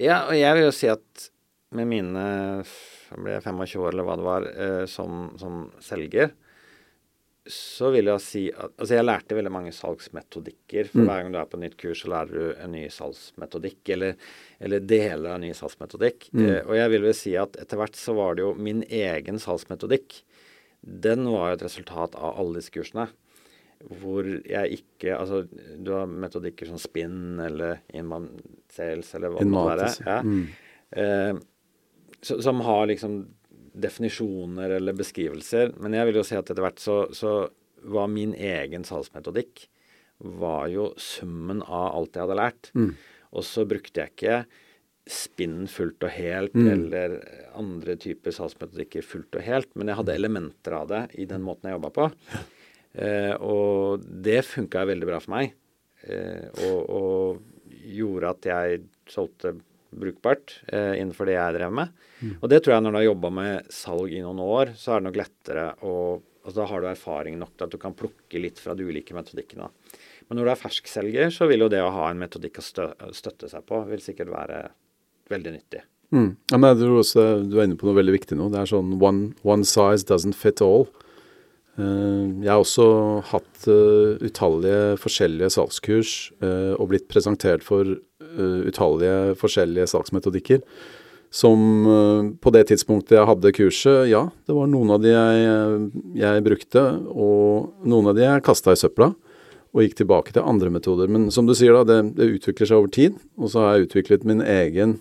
Ja, 0.00 0.26
og 0.28 0.36
jeg 0.36 0.56
vil 0.56 0.66
jo 0.68 0.74
si 0.76 0.88
at 0.92 1.30
med 1.76 1.88
mine 1.88 2.22
jeg 3.10 3.42
25 3.42 3.82
år 3.82 3.92
eller 3.94 4.06
hva 4.06 4.16
det 4.18 4.26
var, 4.26 4.46
eh, 4.50 4.84
som, 4.90 5.32
som, 5.40 5.64
selger, 5.82 6.32
så 7.50 7.88
vil 7.90 8.10
jeg 8.10 8.22
si 8.22 8.42
at 8.52 8.74
Altså, 8.76 8.94
jeg 8.94 9.06
lærte 9.06 9.34
veldig 9.34 9.52
mange 9.52 9.72
salgsmetodikker. 9.74 10.90
For 10.92 11.00
mm. 11.00 11.06
hver 11.08 11.22
gang 11.22 11.32
du 11.32 11.38
er 11.40 11.48
på 11.50 11.60
nytt 11.62 11.76
kurs, 11.80 12.02
så 12.02 12.12
lærer 12.12 12.30
du 12.36 12.60
en 12.62 12.74
ny 12.76 12.84
salgsmetodikk, 12.92 13.80
eller, 13.96 14.34
eller 14.60 14.84
deler 14.84 15.32
av 15.32 15.38
en 15.38 15.46
ny 15.48 15.54
salgsmetodikk. 15.56 16.28
Mm. 16.34 16.44
Eh, 16.44 16.60
og 16.66 16.76
jeg 16.78 16.92
vil 16.94 17.06
vel 17.08 17.16
si 17.16 17.34
at 17.40 17.56
etter 17.62 17.80
hvert 17.80 17.98
så 17.98 18.14
var 18.18 18.36
det 18.36 18.44
jo 18.44 18.52
min 18.60 18.84
egen 18.86 19.40
salgsmetodikk. 19.42 20.20
Den 20.80 21.26
var 21.32 21.50
jo 21.50 21.58
et 21.58 21.66
resultat 21.66 22.14
av 22.16 22.38
alle 22.40 22.60
disse 22.60 22.72
kursene 22.74 23.10
hvor 23.88 24.26
jeg 24.28 24.80
ikke 24.80 25.16
Altså, 25.16 25.44
du 25.80 25.92
har 25.94 26.10
metodikker 26.10 26.68
som 26.68 26.80
spinn 26.80 27.40
eller 27.40 27.80
inman 27.96 28.28
sales 28.70 29.14
eller 29.16 29.32
hva 29.32 29.40
det 29.40 29.50
måtte 29.50 29.76
være. 29.78 29.90
Ja. 30.04 30.18
Mm. 30.20 30.42
Eh, 30.90 32.12
så, 32.20 32.36
som 32.44 32.60
har 32.66 32.86
liksom 32.90 33.22
definisjoner 33.80 34.76
eller 34.76 34.96
beskrivelser. 34.98 35.74
Men 35.80 35.96
jeg 35.96 36.10
vil 36.10 36.20
jo 36.20 36.26
si 36.26 36.36
at 36.36 36.50
etter 36.50 36.64
hvert 36.64 36.82
så, 36.82 37.02
så 37.16 37.34
var 37.80 38.10
min 38.12 38.34
egen 38.36 38.84
salgsmetodikk 38.84 39.64
var 40.20 40.66
jo 40.68 40.90
summen 41.00 41.62
av 41.64 41.94
alt 41.96 42.16
jeg 42.16 42.26
hadde 42.26 42.40
lært. 42.42 42.72
Mm. 42.76 42.90
Og 43.30 43.46
så 43.46 43.64
brukte 43.68 44.02
jeg 44.02 44.12
ikke 44.12 44.42
spinn 45.10 45.64
fullt 45.70 46.04
og 46.04 46.12
helt 46.12 46.54
mm. 46.54 46.68
eller 46.70 47.16
andre 47.58 47.96
typer 47.98 48.34
salgsmetodikker 48.34 49.06
fullt 49.06 49.38
og 49.40 49.46
helt, 49.46 49.70
men 49.74 49.90
jeg 49.90 49.98
hadde 49.98 50.16
elementer 50.20 50.76
av 50.76 50.90
det 50.90 51.02
i 51.18 51.26
den 51.30 51.42
måten 51.46 51.70
jeg 51.70 51.78
jobba 51.78 51.92
på. 51.96 52.10
Eh, 52.94 53.34
og 53.38 54.02
det 54.02 54.42
funka 54.48 54.84
veldig 54.88 55.08
bra 55.08 55.20
for 55.22 55.34
meg. 55.36 55.54
Eh, 56.02 56.46
og, 56.66 56.78
og, 56.90 57.48
gjorde 57.90 58.30
at 58.30 58.46
jeg 58.46 58.80
solgte 59.08 59.54
brukbart 59.90 60.52
eh, 60.70 61.00
innenfor 61.00 61.26
det 61.26 61.34
jeg 61.34 61.54
drev 61.56 61.72
med. 61.74 61.94
Mm. 62.20 62.34
Og 62.36 62.50
det 62.52 62.60
tror 62.62 62.74
jeg 62.76 62.84
når 62.84 62.92
du 62.92 62.98
har 62.98 63.06
jobba 63.06 63.30
med 63.34 63.70
salg 63.74 64.12
i 64.14 64.20
noen 64.22 64.42
år, 64.44 64.74
så 64.78 64.92
er 64.92 65.00
det 65.00 65.08
nok 65.08 65.20
lettere 65.20 65.64
å 65.86 65.94
altså 66.40 66.62
Da 66.62 66.66
har 66.70 66.80
du 66.80 66.86
erfaring 66.88 67.34
nok 67.36 67.50
til 67.52 67.66
at 67.66 67.72
du 67.74 67.76
kan 67.76 67.92
plukke 67.92 68.40
litt 68.40 68.56
fra 68.58 68.72
de 68.72 68.86
ulike 68.86 69.12
metodikkene. 69.12 69.66
Men 70.28 70.38
når 70.38 70.46
du 70.46 70.50
er 70.54 70.60
ferskselger, 70.62 71.32
så 71.34 71.44
vil 71.50 71.66
jo 71.66 71.68
det 71.68 71.82
å 71.84 71.90
ha 71.92 72.06
en 72.08 72.22
metodikk 72.22 72.62
å 72.62 72.64
stø 72.64 72.86
støtte 73.12 73.50
seg 73.50 73.66
på, 73.68 73.82
vil 73.90 74.00
sikkert 74.00 74.32
være 74.32 74.62
veldig 75.28 75.52
nyttig. 75.58 75.82
Mm. 76.14 76.30
Ja, 76.50 76.56
men 76.56 76.64
jeg 76.72 76.80
tror 76.80 76.96
også 77.02 77.24
Du 77.46 77.58
er 77.58 77.68
inne 77.68 77.76
på 77.78 77.86
noe 77.86 77.98
veldig 77.98 78.14
viktig 78.16 78.38
nå. 78.40 78.48
Det 78.50 78.62
er 78.62 78.70
sånn 78.72 78.96
one, 78.98 79.34
one 79.46 79.68
size 79.68 80.08
doesn't 80.08 80.38
fit 80.38 80.62
all. 80.64 80.88
Eh, 81.78 82.24
jeg 82.44 82.50
har 82.50 82.60
også 82.62 82.86
hatt 83.30 83.66
uh, 83.70 84.18
utallige 84.24 84.96
forskjellige 85.00 85.52
salgskurs 85.54 86.14
uh, 86.42 86.74
og 86.76 86.90
blitt 86.92 87.10
presentert 87.10 87.66
for 87.66 87.98
utallige 88.30 89.34
forskjellige 89.40 89.88
salgsmetodikker. 89.90 90.60
Som 91.34 91.58
på 92.38 92.52
det 92.54 92.60
tidspunktet 92.68 93.16
jeg 93.16 93.26
hadde 93.26 93.50
kurset, 93.56 94.04
ja, 94.06 94.20
det 94.46 94.54
var 94.54 94.68
noen 94.70 94.92
av 94.94 95.00
de 95.02 95.10
jeg, 95.10 95.88
jeg 96.20 96.44
brukte, 96.46 96.84
og 97.10 97.88
noen 97.90 98.12
av 98.12 98.14
de 98.14 98.22
jeg 98.22 98.44
kasta 98.46 98.76
i 98.76 98.78
søpla 98.78 99.08
og 99.74 99.82
gikk 99.82 99.98
tilbake 99.98 100.36
til 100.36 100.46
andre 100.46 100.70
metoder. 100.76 101.10
Men 101.10 101.26
som 101.34 101.48
du 101.48 101.56
sier, 101.58 101.74
da, 101.74 101.82
det, 101.88 102.14
det 102.20 102.30
utvikler 102.36 102.70
seg 102.70 102.78
over 102.78 102.94
tid. 102.94 103.18
Og 103.34 103.50
så 103.50 103.64
har 103.64 103.74
jeg 103.74 103.88
utviklet 103.88 104.28
min 104.30 104.44
egen, 104.46 105.00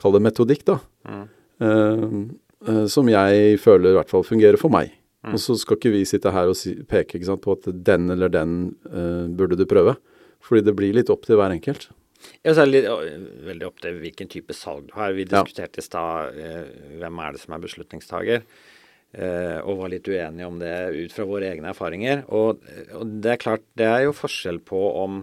kall 0.00 0.16
det 0.16 0.24
metodikk, 0.30 0.64
da. 0.72 0.78
Mm. 1.12 2.24
som 2.88 3.12
jeg 3.12 3.60
føler 3.60 3.92
i 3.92 4.00
hvert 4.00 4.12
fall 4.16 4.24
fungerer 4.24 4.60
for 4.60 4.72
meg. 4.72 4.96
Mm. 5.22 5.36
Og 5.36 5.38
så 5.42 5.54
skal 5.58 5.78
ikke 5.78 5.92
vi 5.94 6.02
sitte 6.08 6.32
her 6.34 6.50
og 6.50 6.58
si, 6.58 6.74
peke 6.88 7.20
sant, 7.22 7.42
på 7.44 7.54
at 7.54 7.68
den 7.86 8.10
eller 8.10 8.32
den 8.32 8.56
uh, 8.90 9.28
burde 9.30 9.58
du 9.58 9.66
prøve. 9.70 9.94
Fordi 10.42 10.64
det 10.66 10.74
blir 10.74 10.96
litt 10.96 11.12
opp 11.14 11.28
til 11.28 11.38
hver 11.38 11.54
enkelt. 11.54 11.88
Ja, 12.42 12.54
så 12.54 12.62
er 12.62 12.70
det 12.70 12.72
litt, 12.74 13.28
veldig 13.46 13.66
opp 13.68 13.78
til 13.82 14.00
hvilken 14.02 14.30
type 14.30 14.54
salg 14.54 14.88
du 14.90 14.96
har. 14.98 15.14
Vi 15.14 15.26
diskuterte 15.30 15.78
i 15.78 15.86
stad 15.86 16.38
uh, 16.38 16.64
hvem 16.98 17.20
er 17.22 17.34
det 17.34 17.42
som 17.44 17.54
er 17.54 17.62
beslutningstaker. 17.62 18.42
uh, 19.12 19.58
og 19.62 19.78
var 19.84 19.92
litt 19.92 20.08
uenige 20.10 20.48
om 20.48 20.58
det 20.58 20.74
ut 20.96 21.14
fra 21.14 21.28
våre 21.28 21.52
egne 21.52 21.70
erfaringer. 21.70 22.24
Og, 22.34 22.64
og, 22.90 23.16
det 23.22 23.36
er 23.36 23.42
klart, 23.44 23.66
det 23.78 23.86
er 23.86 24.06
jo 24.08 24.16
forskjell 24.16 24.58
på 24.66 24.80
om 25.04 25.22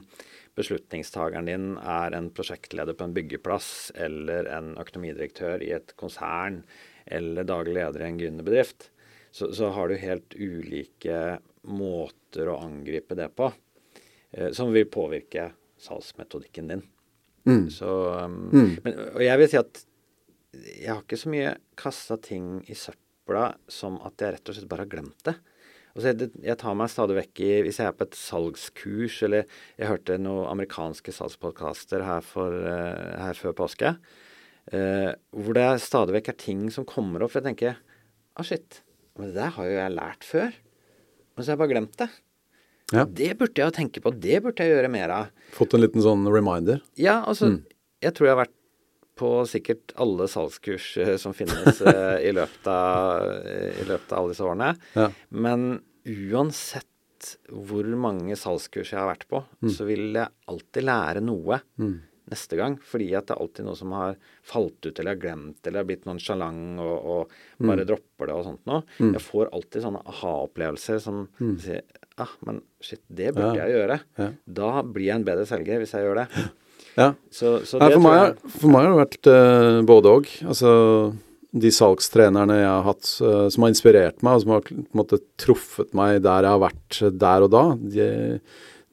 beslutningstageren 0.60 1.48
din 1.48 1.68
er 1.80 2.16
en 2.16 2.30
prosjektleder 2.36 2.96
på 2.96 3.08
en 3.08 3.16
byggeplass 3.16 3.92
eller 4.00 4.48
en 4.52 4.74
økonomidirektør 4.80 5.64
i 5.64 5.72
et 5.76 5.94
konsern 6.00 6.64
eller 7.10 7.48
daglig 7.48 7.78
leder 7.80 8.04
i 8.04 8.10
en 8.10 8.20
gründerbedrift. 8.20 8.90
Så, 9.32 9.52
så 9.54 9.70
har 9.76 9.90
du 9.90 10.00
helt 10.02 10.36
ulike 10.36 11.40
måter 11.70 12.50
å 12.50 12.60
angripe 12.64 13.18
det 13.18 13.30
på 13.38 13.52
eh, 14.32 14.50
som 14.56 14.72
vil 14.74 14.90
påvirke 14.90 15.52
salgsmetodikken 15.80 16.72
din. 16.72 16.82
Mm. 17.48 17.70
Så, 17.72 17.92
um, 18.26 18.50
mm. 18.54 18.72
Men, 18.84 18.98
og 19.14 19.24
jeg 19.24 19.42
vil 19.42 19.52
si 19.52 19.60
at 19.60 19.84
jeg 20.60 20.90
har 20.92 21.04
ikke 21.04 21.20
så 21.20 21.32
mye 21.32 21.54
kasta 21.80 22.18
ting 22.22 22.58
i 22.68 22.76
søpla 22.78 23.52
som 23.72 24.00
at 24.06 24.20
jeg 24.20 24.36
rett 24.36 24.52
og 24.52 24.58
slett 24.58 24.72
bare 24.72 24.86
har 24.86 24.92
glemt 24.92 25.24
det. 25.28 25.36
Altså 25.96 26.12
jeg, 26.12 26.30
jeg, 26.46 26.58
tar 26.62 26.76
meg 26.78 26.92
stadig 26.94 27.16
vekk 27.18 27.42
i 27.42 27.50
Hvis 27.66 27.80
jeg 27.82 27.90
er 27.90 27.96
på 27.98 28.06
et 28.06 28.18
salgskurs, 28.18 29.16
eller 29.26 29.48
jeg 29.80 29.90
hørte 29.90 30.20
noen 30.22 30.50
amerikanske 30.52 31.14
salgspodkaster 31.16 32.06
her, 32.06 32.28
uh, 32.38 33.16
her 33.24 33.40
før 33.40 33.56
påske, 33.58 33.96
uh, 34.74 35.12
hvor 35.34 35.58
det 35.58 35.70
stadig 35.86 36.20
vekk 36.20 36.34
er 36.34 36.40
ting 36.46 36.68
som 36.74 36.88
kommer 36.88 37.26
opp. 37.26 37.34
For 37.34 37.42
jeg 37.42 37.50
tenker 37.52 37.80
ah, 37.80 38.46
shit, 38.46 38.82
men 39.20 39.30
det 39.30 39.38
der 39.38 39.54
har 39.58 39.68
jo 39.68 39.78
jeg 39.78 39.96
lært 39.96 40.26
før. 40.26 40.54
Men 41.36 41.44
så 41.44 41.52
har 41.52 41.56
jeg 41.56 41.62
bare 41.62 41.74
glemt 41.74 41.98
det. 42.00 42.10
Ja. 42.90 43.04
Det 43.06 43.34
burde 43.38 43.62
jeg 43.62 43.70
jo 43.70 43.76
tenke 43.76 44.02
på. 44.02 44.14
Det 44.16 44.40
burde 44.44 44.66
jeg 44.66 44.74
gjøre 44.74 44.92
mer 44.92 45.14
av. 45.14 45.34
Fått 45.54 45.76
en 45.76 45.84
liten 45.84 46.04
sånn 46.04 46.24
reminder? 46.32 46.82
Ja, 46.98 47.20
altså 47.22 47.52
mm. 47.52 47.60
Jeg 48.00 48.16
tror 48.16 48.30
jeg 48.30 48.34
har 48.34 48.42
vært 48.46 48.56
på 49.20 49.30
sikkert 49.52 49.94
alle 50.00 50.30
salgskurs 50.32 50.86
eh, 51.04 51.16
som 51.20 51.36
finnes 51.36 51.82
eh, 51.84 52.16
i, 52.30 52.32
løpet 52.36 52.70
av, 52.72 53.26
i, 53.44 53.84
løpet 53.90 54.14
av, 54.14 54.22
alle 54.22 54.32
disse 54.32 54.46
årene. 54.48 54.70
Ja. 54.96 55.10
Men 55.36 55.66
uansett 56.08 56.88
hvor 57.52 57.84
mange 58.00 58.38
salgskurs 58.40 58.94
jeg 58.94 59.02
har 59.02 59.10
vært 59.10 59.28
på, 59.28 59.44
mm. 59.60 59.72
så 59.76 59.88
vil 59.90 60.16
jeg 60.16 60.32
alltid 60.48 60.88
lære 60.88 61.24
noe 61.26 61.60
mm. 61.76 61.98
Neste 62.32 62.60
gang. 62.60 62.78
Fordi 62.86 63.10
at 63.18 63.30
det 63.30 63.36
er 63.36 63.44
alltid 63.44 63.68
noe 63.68 63.78
som 63.80 63.94
har 63.98 64.18
falt 64.48 64.86
ut 64.86 64.94
eller 64.94 65.16
har 65.16 65.22
glemt 65.22 65.68
eller 65.68 65.82
har 65.82 65.90
blitt 65.90 66.08
nonsjalant 66.10 66.84
og, 66.84 66.96
og 66.98 67.34
mm. 67.34 67.68
bare 67.68 67.84
mm. 67.84 67.88
dropper 67.92 68.32
det 68.32 68.38
og 68.38 68.48
sånt 68.48 68.70
noe. 68.70 68.84
Mm. 69.00 69.14
Jeg 69.18 69.26
får 69.26 69.52
alltid 69.58 69.86
sånne 69.86 70.04
aha-opplevelser 70.14 71.02
som 71.04 71.26
mm. 71.40 71.56
sier 71.66 71.84
ah, 72.20 72.34
men 72.48 72.60
shit, 72.84 73.02
det 73.08 73.32
burde 73.36 73.56
ja. 73.56 73.66
jeg 73.66 73.78
gjøre. 73.78 74.00
Ja. 74.20 74.30
Da 74.60 74.72
blir 74.84 75.08
jeg 75.08 75.22
en 75.22 75.28
bedre 75.28 75.48
selger 75.50 75.82
hvis 75.82 75.96
jeg 75.96 76.08
gjør 76.08 76.24
det. 76.24 76.28
Ja. 76.98 77.14
Så, 77.32 77.60
så 77.68 77.80
Nei, 77.80 77.94
for, 77.94 78.04
meg, 78.04 78.40
for, 78.58 78.72
meg, 78.72 78.84
har 78.84 78.92
det 78.92 79.00
vært 79.00 79.28
uh, 79.32 79.82
både 79.88 80.14
òg. 80.18 80.32
Altså 80.44 80.72
de 81.50 81.72
salgstrenerne 81.74 82.60
jeg 82.60 82.70
har 82.70 82.84
hatt 82.86 83.12
uh, 83.26 83.46
som 83.50 83.66
har 83.66 83.72
inspirert 83.74 84.26
meg, 84.26 84.36
og 84.36 84.44
som 84.44 84.52
har 84.54 84.66
på 84.68 84.76
en 84.76 85.00
måte 85.00 85.22
truffet 85.40 85.96
meg 85.98 86.20
der 86.26 86.46
jeg 86.46 86.56
har 86.58 86.62
vært 86.62 87.00
der 87.24 87.46
og 87.46 87.54
da, 87.56 87.64
de, 87.96 88.10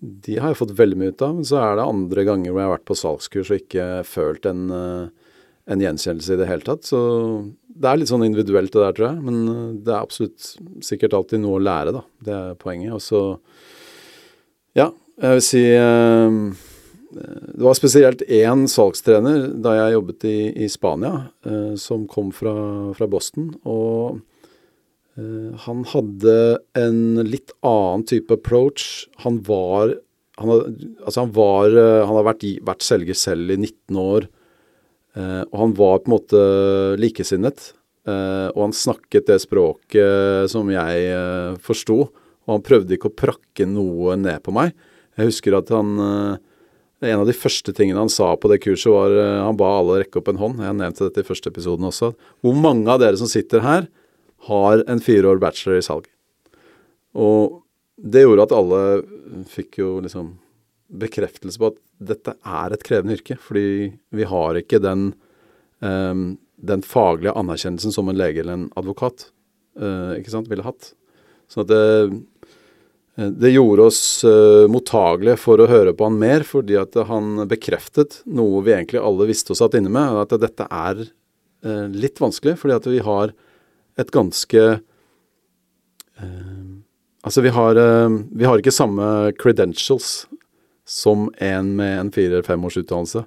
de 0.06 0.38
har 0.38 0.52
jeg 0.52 0.60
fått 0.60 0.74
veldig 0.78 0.98
mye 1.00 1.14
ut 1.14 1.24
av. 1.26 1.36
Men 1.38 1.48
så 1.48 1.60
er 1.62 1.78
det 1.78 1.86
andre 1.86 2.26
ganger 2.28 2.52
hvor 2.52 2.62
jeg 2.62 2.68
har 2.68 2.74
vært 2.76 2.90
på 2.90 2.98
salgskurs 3.00 3.52
og 3.52 3.62
ikke 3.62 3.86
følt 4.08 4.46
en, 4.50 4.66
uh, 4.70 5.32
en 5.66 5.82
gjenkjennelse 5.82 6.36
i 6.36 6.40
det 6.40 6.50
hele 6.50 6.66
tatt. 6.66 6.86
Så 6.88 7.00
det 7.66 7.90
er 7.90 8.00
litt 8.00 8.12
sånn 8.12 8.26
individuelt 8.26 8.72
det 8.72 8.84
der, 8.84 8.96
tror 8.96 9.08
jeg. 9.10 9.24
Men 9.26 9.80
det 9.86 9.92
er 9.92 9.98
absolutt 9.98 10.52
sikkert 10.84 11.18
alltid 11.18 11.42
noe 11.42 11.58
å 11.58 11.66
lære, 11.66 11.96
da. 11.98 12.06
Det 12.28 12.38
er 12.38 12.62
poenget. 12.62 12.94
Og 12.96 13.04
så, 13.04 13.24
ja, 14.78 14.92
jeg 15.20 15.40
vil 15.40 15.46
si 15.50 15.66
det 17.16 17.62
var 17.64 17.76
spesielt 17.78 18.22
én 18.28 18.66
salgstrener 18.68 19.46
da 19.62 19.74
jeg 19.76 19.94
jobbet 19.96 20.26
i, 20.28 20.38
i 20.64 20.68
Spania, 20.68 21.28
eh, 21.46 21.74
som 21.80 22.06
kom 22.10 22.32
fra, 22.34 22.54
fra 22.96 23.08
Boston. 23.08 23.52
Og 23.64 24.18
eh, 24.18 24.22
han 25.16 25.84
hadde 25.88 26.32
en 26.76 26.98
litt 27.24 27.54
annen 27.64 28.04
type 28.04 28.34
approach. 28.36 29.06
Han 29.24 29.40
var 29.46 29.94
Han, 30.36 30.50
altså 31.00 31.22
han 31.22 31.30
var 31.32 31.72
eh, 31.72 32.02
Han 32.04 32.18
har 32.18 32.26
vært, 32.26 32.42
vært, 32.60 32.82
selger 32.84 33.16
selv 33.16 33.54
i 33.54 33.56
19 33.56 33.96
år. 33.96 34.26
Eh, 35.16 35.42
og 35.48 35.56
han 35.62 35.72
var 35.78 36.02
på 36.02 36.10
en 36.10 36.16
måte 36.18 36.42
likesinnet. 37.00 37.70
Eh, 38.06 38.48
og 38.52 38.60
han 38.66 38.76
snakket 38.76 39.30
det 39.30 39.40
språket 39.46 40.52
som 40.52 40.68
jeg 40.70 41.06
eh, 41.08 41.56
forsto. 41.64 42.02
Og 42.46 42.52
han 42.52 42.66
prøvde 42.66 42.98
ikke 42.98 43.08
å 43.08 43.16
prakke 43.16 43.66
noe 43.70 44.18
ned 44.20 44.44
på 44.44 44.52
meg. 44.54 44.76
Jeg 45.16 45.32
husker 45.32 45.56
at 45.56 45.72
han 45.72 45.96
en 47.04 47.20
av 47.20 47.28
de 47.28 47.34
første 47.36 47.72
tingene 47.76 48.00
han 48.00 48.12
sa 48.12 48.30
på 48.40 48.48
det 48.48 48.60
kurset, 48.64 48.88
var 48.92 49.12
uh, 49.12 49.44
han 49.44 49.56
ba 49.58 49.68
alle 49.78 50.00
rekke 50.00 50.20
opp 50.20 50.30
en 50.32 50.40
hånd. 50.40 50.62
Jeg 50.64 50.76
nevnte 50.78 51.08
dette 51.08 51.24
i 51.24 51.28
første 51.28 51.50
episoden 51.52 51.88
også. 51.88 52.12
Hvor 52.44 52.56
mange 52.56 52.88
av 52.92 53.02
dere 53.02 53.18
som 53.20 53.28
sitter 53.28 53.64
her, 53.64 53.88
har 54.48 54.82
en 54.90 55.02
fire 55.02 55.32
år 55.32 55.40
bachelor 55.42 55.80
i 55.80 55.84
salg? 55.84 56.08
Og 57.16 57.62
det 57.96 58.24
gjorde 58.26 58.46
at 58.48 58.56
alle 58.56 58.80
fikk 59.50 59.80
jo 59.80 59.94
liksom 60.04 60.34
bekreftelse 60.86 61.60
på 61.60 61.70
at 61.72 61.78
dette 62.12 62.36
er 62.36 62.74
et 62.74 62.84
krevende 62.86 63.16
yrke. 63.16 63.38
Fordi 63.40 63.94
vi 64.14 64.28
har 64.28 64.60
ikke 64.60 64.82
den, 64.84 65.08
um, 65.80 66.36
den 66.56 66.84
faglige 66.86 67.34
anerkjennelsen 67.38 67.94
som 67.94 68.12
en 68.12 68.20
lege 68.20 68.42
eller 68.42 68.60
en 68.60 68.68
advokat 68.76 69.30
uh, 69.80 70.12
ikke 70.18 70.34
sant, 70.34 70.50
ville 70.52 70.66
hatt. 70.66 70.92
Så 71.50 71.62
at 71.62 71.72
det 71.72 71.82
Eh, 73.16 73.28
det 73.28 73.50
gjorde 73.54 73.88
oss 73.88 74.00
uh, 74.24 74.66
mottagelige 74.68 75.38
for 75.40 75.60
å 75.60 75.68
høre 75.70 75.94
på 75.96 76.08
han 76.08 76.18
mer, 76.20 76.44
fordi 76.46 76.76
at 76.80 76.96
han 77.08 77.46
bekreftet 77.48 78.20
noe 78.28 78.62
vi 78.66 78.74
egentlig 78.76 79.02
alle 79.02 79.28
visste 79.28 79.54
og 79.54 79.60
satt 79.60 79.78
inne 79.78 79.92
med, 79.92 80.20
at 80.20 80.36
dette 80.42 80.68
er 80.68 81.02
uh, 81.06 81.86
litt 81.92 82.20
vanskelig, 82.22 82.58
fordi 82.60 82.76
at 82.76 82.88
vi 82.90 83.02
har 83.04 83.32
et 84.00 84.12
ganske 84.14 84.64
uh, 86.20 86.66
Altså, 87.26 87.42
vi 87.42 87.50
har, 87.50 87.74
vi 88.38 88.46
har 88.46 88.60
ikke 88.60 88.70
samme 88.70 89.02
credentials 89.34 90.28
som 90.86 91.24
en 91.42 91.72
med 91.74 91.96
en 91.98 92.10
fire-fem 92.14 92.64
års 92.64 92.76
utdannelse. 92.78 93.24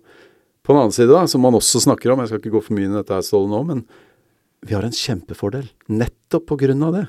På 0.63 0.73
den 0.73 0.79
annen 0.79 0.95
side, 0.95 1.11
da, 1.11 1.25
som 1.27 1.43
man 1.43 1.57
også 1.57 1.81
snakker 1.83 2.13
om, 2.13 2.21
jeg 2.23 2.31
skal 2.31 2.39
ikke 2.39 2.53
gå 2.53 2.61
for 2.63 2.77
mye 2.77 2.87
inn 2.87 2.95
i 2.95 2.99
dette 2.99 3.15
her, 3.15 3.25
Ståle, 3.25 3.49
nå, 3.51 3.59
men 3.67 3.83
vi 4.63 4.75
har 4.75 4.87
en 4.87 4.95
kjempefordel 4.95 5.67
nettopp 5.91 6.45
på 6.51 6.59
grunn 6.63 6.83
av 6.87 6.95
det. 6.95 7.05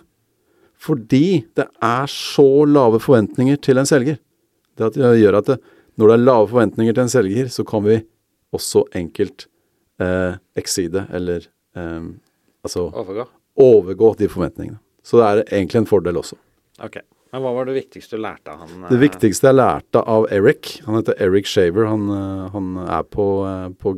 Fordi 0.80 1.24
det 1.58 1.66
er 1.84 2.10
så 2.10 2.48
lave 2.66 2.98
forventninger 3.04 3.60
til 3.62 3.78
en 3.78 3.88
selger. 3.88 4.18
Det, 4.78 4.94
det 4.96 5.12
gjør 5.20 5.40
at 5.42 5.52
det, 5.52 5.58
når 6.00 6.10
det 6.10 6.16
er 6.16 6.24
lave 6.24 6.50
forventninger 6.50 6.96
til 6.96 7.04
en 7.04 7.12
selger, 7.12 7.50
så 7.52 7.66
kan 7.68 7.84
vi 7.86 7.98
også 8.56 8.86
enkelt 8.98 9.46
eh, 10.00 10.38
exceede, 10.58 11.04
eller 11.14 11.44
eh, 11.76 12.08
altså 12.64 12.88
overgå. 12.88 13.28
Overgå 13.58 14.14
de 14.18 14.28
forventningene. 14.30 14.78
Så 15.02 15.20
det 15.20 15.26
er 15.26 15.42
egentlig 15.48 15.82
en 15.82 15.90
fordel 15.90 16.20
også. 16.20 16.38
Ok. 16.84 17.00
Men 17.30 17.44
hva 17.44 17.52
var 17.54 17.68
det 17.68 17.76
viktigste 17.76 18.18
du 18.18 18.24
lærte 18.24 18.52
av 18.52 18.64
han? 18.64 18.86
Det 18.88 18.96
eh? 18.96 19.02
viktigste 19.04 19.50
jeg 19.50 19.58
lærte 19.58 20.02
av 20.02 20.26
Eric, 20.34 20.80
han 20.86 20.98
heter 20.98 21.20
Eric 21.22 21.46
Shaver, 21.50 21.86
han, 21.86 22.08
eh, 22.14 22.48
han 22.54 22.72
er 22.86 23.04
på, 23.06 23.26
eh, 23.46 23.68
på, 23.78 23.94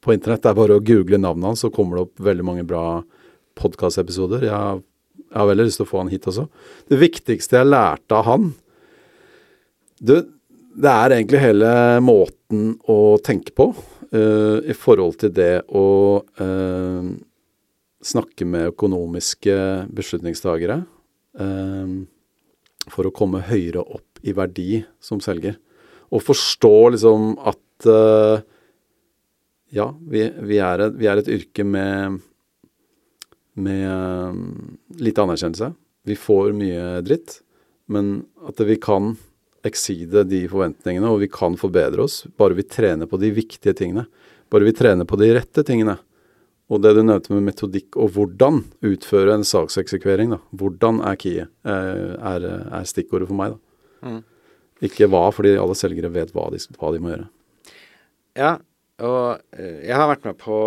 på, 0.00 0.14
internett. 0.14 0.44
Det 0.44 0.52
er 0.52 0.60
bare 0.60 0.78
å 0.78 0.84
google 0.84 1.18
navnet 1.18 1.50
hans, 1.50 1.64
så 1.64 1.72
kommer 1.74 1.98
det 1.98 2.06
opp 2.06 2.22
veldig 2.30 2.46
mange 2.46 2.66
bra 2.68 2.84
podkastepisoder. 3.58 4.46
Jeg 4.46 4.84
jeg 5.30 5.38
har 5.38 5.46
veldig 5.46 5.68
lyst 5.68 5.78
til 5.78 5.86
å 5.86 5.90
få 5.90 6.02
han 6.02 6.10
hit 6.10 6.26
også. 6.26 6.48
Det 6.90 6.98
viktigste 6.98 7.60
jeg 7.60 7.70
lærte 7.70 8.18
av 8.18 8.26
han 8.26 8.50
det, 10.00 10.24
det 10.74 10.90
er 10.90 11.14
egentlig 11.14 11.42
hele 11.42 11.72
måten 12.02 12.72
å 12.90 13.18
tenke 13.22 13.54
på 13.54 13.68
uh, 13.70 14.58
i 14.64 14.74
forhold 14.74 15.20
til 15.20 15.34
det 15.36 15.52
å 15.68 15.84
uh, 16.40 17.10
snakke 18.04 18.46
med 18.48 18.70
økonomiske 18.72 19.56
beslutningstagere 19.96 20.80
eh, 21.40 21.92
for 22.90 23.06
å 23.06 23.14
komme 23.14 23.44
høyere 23.44 23.84
opp 23.84 24.22
i 24.24 24.34
verdi 24.36 24.80
som 25.02 25.20
selger. 25.24 25.58
Og 26.10 26.24
forstå 26.24 26.76
liksom 26.96 27.34
at 27.46 27.86
ja, 29.72 29.86
vi, 30.10 30.24
vi, 30.44 30.58
er 30.60 30.82
et, 30.84 30.96
vi 30.98 31.06
er 31.08 31.20
et 31.20 31.30
yrke 31.30 31.64
med 31.64 32.18
med 33.60 33.86
eh, 33.86 34.34
lite 34.98 35.22
anerkjennelse. 35.22 35.72
Vi 36.02 36.16
får 36.16 36.52
mye 36.56 37.00
dritt, 37.04 37.40
men 37.90 38.22
at 38.48 38.60
vi 38.64 38.76
kan 38.80 39.14
ekside 39.66 40.24
de 40.24 40.46
forventningene, 40.48 41.08
og 41.10 41.20
vi 41.24 41.28
kan 41.32 41.58
forbedre 41.60 42.06
oss, 42.06 42.22
bare 42.40 42.56
vi 42.56 42.64
trener 42.64 43.10
på 43.10 43.20
de 43.20 43.32
viktige 43.36 43.76
tingene. 43.76 44.06
Bare 44.50 44.66
vi 44.66 44.74
trener 44.76 45.04
på 45.06 45.18
de 45.20 45.34
rette 45.36 45.64
tingene. 45.66 45.98
Og 46.70 46.82
det 46.84 46.92
du 46.94 47.02
nevnte 47.02 47.34
med 47.34 47.48
metodikk 47.48 47.98
og 47.98 48.12
hvordan 48.14 48.62
utføre 48.86 49.34
en 49.34 49.46
sakseksekvering, 49.46 50.36
da. 50.36 50.38
Hvordan 50.54 51.00
er 51.06 51.16
keyet, 51.18 51.50
eh, 51.66 52.12
er, 52.14 52.46
er, 52.62 52.86
stikkordet 52.86 53.26
for 53.30 53.38
meg, 53.38 53.56
da. 53.56 54.10
Mm. 54.10 54.20
Ikke 54.86 55.10
hva, 55.10 55.26
fordi 55.34 55.56
alle 55.60 55.76
selgere 55.76 56.12
vet 56.14 56.30
hva 56.32 56.46
de, 56.54 56.60
hva 56.78 56.92
de 56.94 57.00
må 57.02 57.10
gjøre. 57.12 57.26
Ja, 58.38 58.52
og 59.02 59.42
eh, 59.58 59.82
jeg 59.88 59.98
har 59.98 60.08
vært 60.12 60.28
med 60.30 60.38
på 60.40 60.60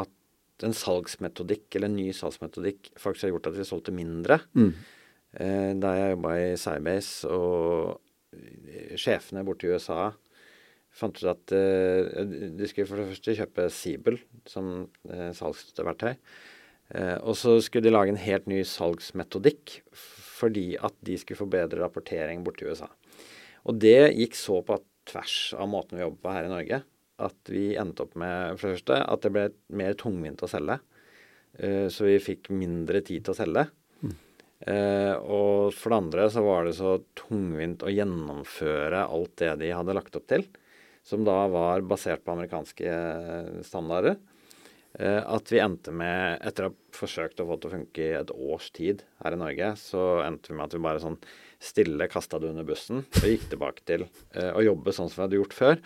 at 0.00 0.64
en 0.64 0.76
salgsmetodikk, 0.76 1.68
eller 1.76 1.90
en 1.90 2.00
ny 2.00 2.08
salgsmetodikk, 2.16 2.90
faktisk 3.00 3.28
har 3.28 3.34
gjort 3.34 3.50
at 3.52 3.60
vi 3.60 3.68
solgte 3.68 3.94
mindre. 3.96 4.40
Mm. 4.56 4.72
Eh, 5.36 5.70
da 5.84 5.94
jeg 5.98 6.16
jobba 6.16 6.34
i 6.40 6.48
Cybase, 6.60 7.28
og 7.28 8.96
sjefene 9.00 9.44
borte 9.44 9.68
i 9.68 9.72
USA 9.74 10.10
fant 10.90 11.16
ut 11.20 11.28
at 11.30 11.54
eh, 11.56 12.24
de 12.56 12.68
skulle 12.68 12.88
for 12.88 13.00
det 13.00 13.10
første 13.12 13.36
kjøpe 13.38 13.66
Siebel 13.74 14.20
som 14.48 14.70
eh, 15.10 15.30
salgsverktøy. 15.36 16.14
Eh, 16.90 17.16
og 17.20 17.36
så 17.38 17.56
skulle 17.62 17.86
de 17.86 17.94
lage 17.94 18.14
en 18.14 18.20
helt 18.20 18.48
ny 18.50 18.62
salgsmetodikk 18.66 19.80
fordi 20.40 20.72
at 20.80 20.94
de 21.04 21.18
skulle 21.20 21.38
få 21.42 21.50
bedre 21.52 21.82
rapportering 21.82 22.44
borti 22.46 22.64
USA. 22.64 22.88
Og 23.68 23.76
det 23.82 24.14
gikk 24.16 24.38
så 24.38 24.62
på 24.64 24.78
tvers 25.10 25.36
av 25.58 25.68
måten 25.68 25.98
vi 25.98 26.04
jobber 26.04 26.24
på 26.24 26.32
her 26.32 26.48
i 26.48 26.52
Norge, 26.52 26.78
at 27.20 27.52
vi 27.52 27.66
endte 27.76 28.06
opp 28.06 28.16
med 28.20 28.56
for 28.56 28.70
det 28.70 28.78
første 28.78 29.02
at 29.04 29.26
det 29.26 29.34
ble 29.34 29.44
mer 29.76 29.98
tungvint 30.00 30.40
å 30.40 30.48
selge. 30.48 30.78
Så 31.92 32.06
vi 32.06 32.14
fikk 32.22 32.48
mindre 32.54 33.02
tid 33.04 33.26
til 33.26 33.34
å 33.34 33.36
selge. 33.36 33.66
Eh, 34.68 35.14
og 35.16 35.72
for 35.72 35.92
det 35.92 35.98
andre 36.02 36.26
så 36.32 36.42
var 36.44 36.66
det 36.66 36.74
så 36.76 36.98
tungvint 37.16 37.80
å 37.80 37.92
gjennomføre 37.92 39.06
alt 39.06 39.32
det 39.40 39.54
de 39.62 39.70
hadde 39.72 39.94
lagt 39.96 40.18
opp 40.18 40.26
til, 40.28 40.44
som 41.06 41.24
da 41.26 41.36
var 41.50 41.84
basert 41.88 42.24
på 42.24 42.34
amerikanske 42.34 42.96
standarder. 43.66 44.18
Eh, 44.98 45.22
at 45.22 45.52
vi 45.52 45.60
endte 45.62 45.92
med, 45.94 46.40
etter 46.42 46.66
å 46.66 46.70
ha 46.72 46.96
forsøkt 46.96 47.40
å 47.40 47.46
få 47.46 47.56
det 47.56 47.62
til 47.62 47.70
å 47.70 47.74
funke 47.76 48.02
i 48.02 48.14
et 48.18 48.32
års 48.34 48.70
tid 48.74 49.04
her 49.22 49.36
i 49.36 49.38
Norge, 49.38 49.68
så 49.78 50.06
endte 50.24 50.50
vi 50.50 50.56
med 50.58 50.66
at 50.66 50.74
vi 50.74 50.82
bare 50.82 51.02
sånn 51.02 51.18
stille 51.62 52.08
kasta 52.10 52.40
det 52.42 52.50
under 52.50 52.66
bussen 52.66 53.04
og 53.04 53.28
gikk 53.28 53.50
tilbake 53.52 53.84
til 53.86 54.06
uh, 54.08 54.52
å 54.56 54.64
jobbe 54.64 54.94
sånn 54.96 55.10
som 55.12 55.20
vi 55.20 55.24
hadde 55.26 55.38
gjort 55.38 55.54
før. 55.54 55.82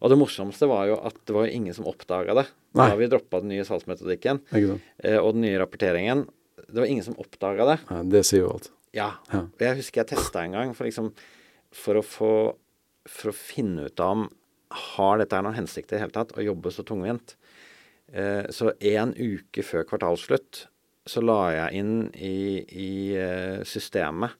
Og 0.00 0.10
det 0.10 0.16
morsomste 0.16 0.66
var 0.66 0.88
jo 0.88 0.96
at 1.04 1.18
det 1.28 1.36
var 1.36 1.52
ingen 1.52 1.76
som 1.76 1.86
oppdaga 1.90 2.34
det. 2.40 2.46
Nei. 2.72 2.88
Da 2.88 2.96
vi 2.96 3.08
droppa 3.12 3.42
den 3.42 3.52
nye 3.52 3.66
salgsmetodikken 3.68 4.40
og 4.48 5.28
den 5.36 5.42
nye 5.44 5.58
rapporteringen. 5.60 6.24
Det 6.56 6.78
var 6.80 6.88
ingen 6.88 7.04
som 7.04 7.18
oppdaga 7.20 7.66
det. 7.68 7.76
Ja, 7.90 7.98
det 8.16 8.22
sier 8.24 8.46
jo 8.46 8.54
alt. 8.54 8.70
Ja. 8.96 9.10
ja. 9.28 9.42
Jeg 9.60 9.82
husker 9.82 10.00
jeg 10.00 10.14
testa 10.14 10.46
en 10.46 10.56
gang 10.56 10.72
for, 10.72 10.88
liksom, 10.88 11.10
for, 11.76 12.00
å 12.00 12.06
få, 12.06 12.32
for 13.12 13.34
å 13.34 13.36
finne 13.36 13.90
ut 13.90 14.00
av 14.00 14.16
om 14.16 14.24
har 14.70 15.18
dette 15.18 15.36
her 15.36 15.44
noen 15.46 15.58
hensikt 15.58 15.90
i 15.90 15.96
det 15.96 16.04
hele 16.04 16.14
tatt, 16.14 16.34
å 16.38 16.44
jobbe 16.44 16.72
så 16.74 16.84
tungvint. 16.86 17.34
Eh, 18.12 18.46
så 18.54 18.72
en 18.92 19.14
uke 19.16 19.64
før 19.66 19.86
kvartalsslutt 19.88 20.66
så 21.10 21.22
la 21.24 21.40
jeg 21.54 21.80
inn 21.80 21.94
i, 22.14 22.62
i 22.62 22.92
eh, 23.18 23.60
systemet 23.66 24.36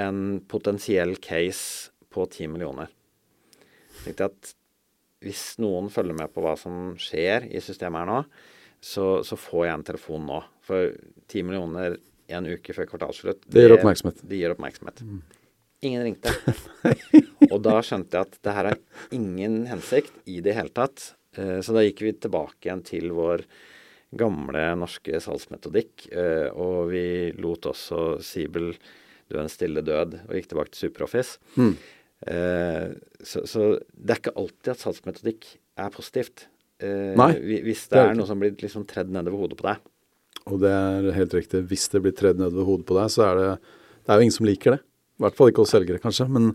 en 0.00 0.40
potensiell 0.50 1.16
case 1.22 1.92
på 2.10 2.26
10 2.26 2.50
millioner. 2.54 2.90
Jeg 3.94 4.08
tenkte 4.08 4.30
at 4.30 4.54
hvis 5.24 5.44
noen 5.62 5.88
følger 5.92 6.16
med 6.18 6.32
på 6.34 6.42
hva 6.44 6.54
som 6.60 6.94
skjer 7.00 7.46
i 7.48 7.62
systemet 7.64 8.02
her 8.02 8.10
nå, 8.10 8.18
så, 8.84 9.06
så 9.24 9.38
får 9.40 9.62
jeg 9.64 9.74
en 9.78 9.86
telefon 9.88 10.26
nå. 10.28 10.40
For 10.64 10.92
10 11.30 11.46
millioner 11.48 11.96
en 12.34 12.48
uke 12.48 12.74
før 12.76 12.88
kvartalsslutt 12.88 13.46
Det 13.52 13.64
gir 13.64 13.74
oppmerksomhet. 13.76 14.20
Det 14.24 14.40
gir 14.40 14.52
oppmerksomhet. 14.52 15.02
Mm. 15.04 15.22
Ingen 15.84 16.04
ringte. 16.06 16.32
og 17.52 17.60
da 17.64 17.78
skjønte 17.84 18.16
jeg 18.16 18.28
at 18.28 18.38
det 18.46 18.56
her 18.56 18.70
har 18.70 18.80
ingen 19.14 19.64
hensikt 19.68 20.16
i 20.30 20.40
det 20.44 20.56
hele 20.56 20.72
tatt. 20.74 21.12
Eh, 21.36 21.58
så 21.64 21.76
da 21.76 21.84
gikk 21.84 22.04
vi 22.06 22.14
tilbake 22.16 22.68
igjen 22.68 22.84
til 22.86 23.12
vår 23.16 23.44
gamle 24.14 24.62
norske 24.80 25.20
salgsmetodikk. 25.20 26.08
Eh, 26.14 26.48
og 26.52 26.92
vi 26.92 27.06
lot 27.40 27.68
også 27.70 28.16
Sibel 28.24 28.72
dø 29.32 29.40
en 29.40 29.52
stille 29.52 29.84
død, 29.84 30.18
og 30.26 30.34
gikk 30.36 30.50
tilbake 30.52 30.74
til 30.74 30.86
SuperOffice. 30.86 31.38
Mm. 31.56 31.76
Så, 32.24 33.42
så, 33.48 33.64
det 33.92 34.14
er 34.14 34.20
ikke 34.20 34.32
alltid 34.40 34.70
at 34.72 34.80
salgsmetodikk 34.80 35.48
er 35.80 35.90
positivt. 35.92 36.46
Nei, 36.80 37.32
hvis 37.40 37.82
det, 37.88 37.96
det 37.96 38.00
er, 38.00 38.12
er 38.12 38.16
noe 38.16 38.28
som 38.28 38.40
blir 38.40 38.54
liksom 38.60 38.86
tredd 38.88 39.10
nedover 39.12 39.42
hodet 39.42 39.58
på 39.58 39.66
deg. 39.66 39.82
Og 40.52 40.60
det 40.60 40.72
er 40.72 41.08
helt 41.16 41.36
riktig. 41.36 41.62
Hvis 41.68 41.88
det 41.92 42.02
blir 42.04 42.14
tredd 42.16 42.40
nedover 42.40 42.68
hodet 42.68 42.86
på 42.88 42.96
deg, 42.96 43.12
så 43.12 43.26
er 43.28 43.40
det 43.40 43.48
Det 44.04 44.12
er 44.12 44.20
jo 44.20 44.26
ingen 44.26 44.36
som 44.36 44.48
liker 44.48 44.76
det. 44.76 44.80
I 45.14 45.24
hvert 45.24 45.36
fall 45.38 45.52
ikke 45.52 45.62
oss 45.62 45.74
selgere, 45.74 46.02
kanskje. 46.02 46.26
Men 46.32 46.52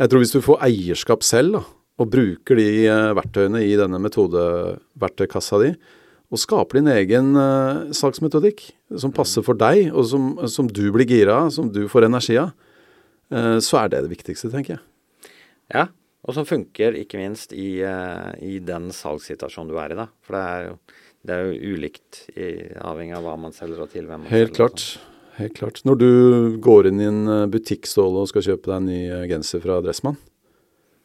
jeg 0.00 0.10
tror 0.10 0.22
hvis 0.22 0.34
du 0.34 0.40
får 0.42 0.64
eierskap 0.66 1.24
selv, 1.26 1.58
da, 1.58 1.62
og 2.00 2.08
bruker 2.08 2.58
de 2.58 2.68
uh, 2.88 3.10
verktøyene 3.18 3.62
i 3.66 3.76
denne 3.78 4.00
metodeverktøykassa 4.02 5.60
di, 5.62 5.74
og 6.30 6.38
skaper 6.40 6.78
din 6.78 6.90
egen 6.94 7.34
uh, 7.36 7.90
salgsmetodikk 7.96 8.64
som 9.02 9.12
passer 9.14 9.44
for 9.46 9.58
deg, 9.58 9.90
og 9.92 10.06
som, 10.08 10.32
som, 10.50 10.70
du 10.70 10.86
blir 10.94 11.08
gira 11.10 11.42
av, 11.44 11.52
som 11.54 11.68
du 11.72 11.84
får 11.90 12.08
energi 12.08 12.38
av, 12.40 12.54
uh, 13.34 13.58
så 13.62 13.82
er 13.82 13.92
det 13.92 14.04
det 14.06 14.14
viktigste, 14.14 14.52
tenker 14.54 14.78
jeg. 14.78 14.84
Ja, 15.70 15.86
og 16.26 16.36
som 16.36 16.48
funker 16.48 16.96
ikke 16.98 17.20
minst 17.20 17.54
i, 17.56 17.78
i 17.80 18.56
den 18.64 18.90
salgssituasjonen 18.92 19.70
du 19.70 19.78
er 19.80 19.94
i, 19.94 20.00
da. 20.00 20.08
For 20.26 20.36
det 20.36 20.42
er 20.42 20.66
jo, 20.66 20.74
det 21.26 21.36
er 21.36 21.46
jo 21.46 21.76
ulikt 21.76 22.24
i, 22.34 22.48
avhengig 22.80 23.14
av 23.16 23.24
hva 23.28 23.36
man 23.40 23.54
selger 23.56 23.86
og 23.86 23.92
til 23.92 24.08
hvem 24.08 24.26
man 24.26 24.32
Helt 24.32 24.52
selger. 24.52 24.58
Klart. 24.58 24.88
Helt 25.40 25.56
klart. 25.56 25.80
Når 25.88 25.96
du 26.00 26.10
går 26.60 26.90
inn 26.90 27.00
i 27.00 27.08
en 27.08 27.24
butikk 27.50 27.88
Ståle, 27.88 28.22
og 28.22 28.28
skal 28.28 28.44
kjøpe 28.44 28.68
deg 28.68 28.76
en 28.76 28.88
ny 28.90 29.00
genser 29.30 29.62
fra 29.64 29.80
Dressmann, 29.84 30.18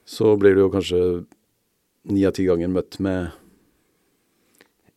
så 0.05 0.35
blir 0.37 0.55
du 0.55 0.65
jo 0.65 0.71
kanskje 0.73 1.01
ni 2.11 2.25
av 2.27 2.35
ti 2.37 2.45
ganger 2.45 2.69
møtt 2.69 2.99
med 3.01 3.33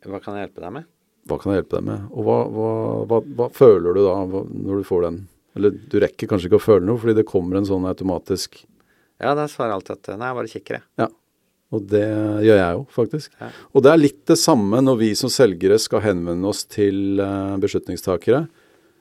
Hva 0.04 0.20
kan 0.20 0.36
jeg 0.36 0.48
hjelpe 0.48 0.64
deg 0.64 0.74
med? 0.74 0.88
Hva 1.28 1.38
kan 1.40 1.52
jeg 1.52 1.62
hjelpe 1.62 1.78
deg 1.78 1.86
med? 1.88 2.08
Og 2.12 2.26
hva, 2.26 2.38
hva, 2.52 2.72
hva, 3.08 3.20
hva 3.40 3.48
føler 3.54 3.96
du 3.96 4.02
da 4.04 4.16
når 4.28 4.82
du 4.82 4.88
får 4.88 5.06
den? 5.06 5.22
Eller 5.58 5.74
du 5.74 5.96
rekker 6.02 6.30
kanskje 6.30 6.50
ikke 6.50 6.60
å 6.60 6.66
føle 6.66 6.86
noe, 6.86 7.00
fordi 7.00 7.16
det 7.18 7.28
kommer 7.28 7.58
en 7.58 7.68
sånn 7.68 7.88
automatisk 7.88 8.60
Ja, 9.18 9.32
da 9.34 9.48
svarer 9.50 9.72
jeg 9.72 9.80
alltid 9.80 9.96
at 9.96 10.12
nei, 10.20 10.28
jeg 10.28 10.38
bare 10.38 10.52
kikker, 10.52 10.78
jeg. 10.78 10.86
Ja. 11.02 11.08
Og 11.74 11.84
det 11.84 12.04
gjør 12.46 12.56
jeg 12.56 12.76
jo, 12.78 12.84
faktisk. 12.94 13.32
Ja. 13.42 13.48
Og 13.76 13.84
det 13.84 13.90
er 13.92 14.00
litt 14.00 14.20
det 14.30 14.38
samme 14.40 14.80
når 14.80 15.00
vi 15.02 15.08
som 15.20 15.32
selgere 15.32 15.76
skal 15.82 16.04
henvende 16.06 16.48
oss 16.48 16.62
til 16.70 17.20
uh, 17.20 17.58
beslutningstakere 17.60 18.46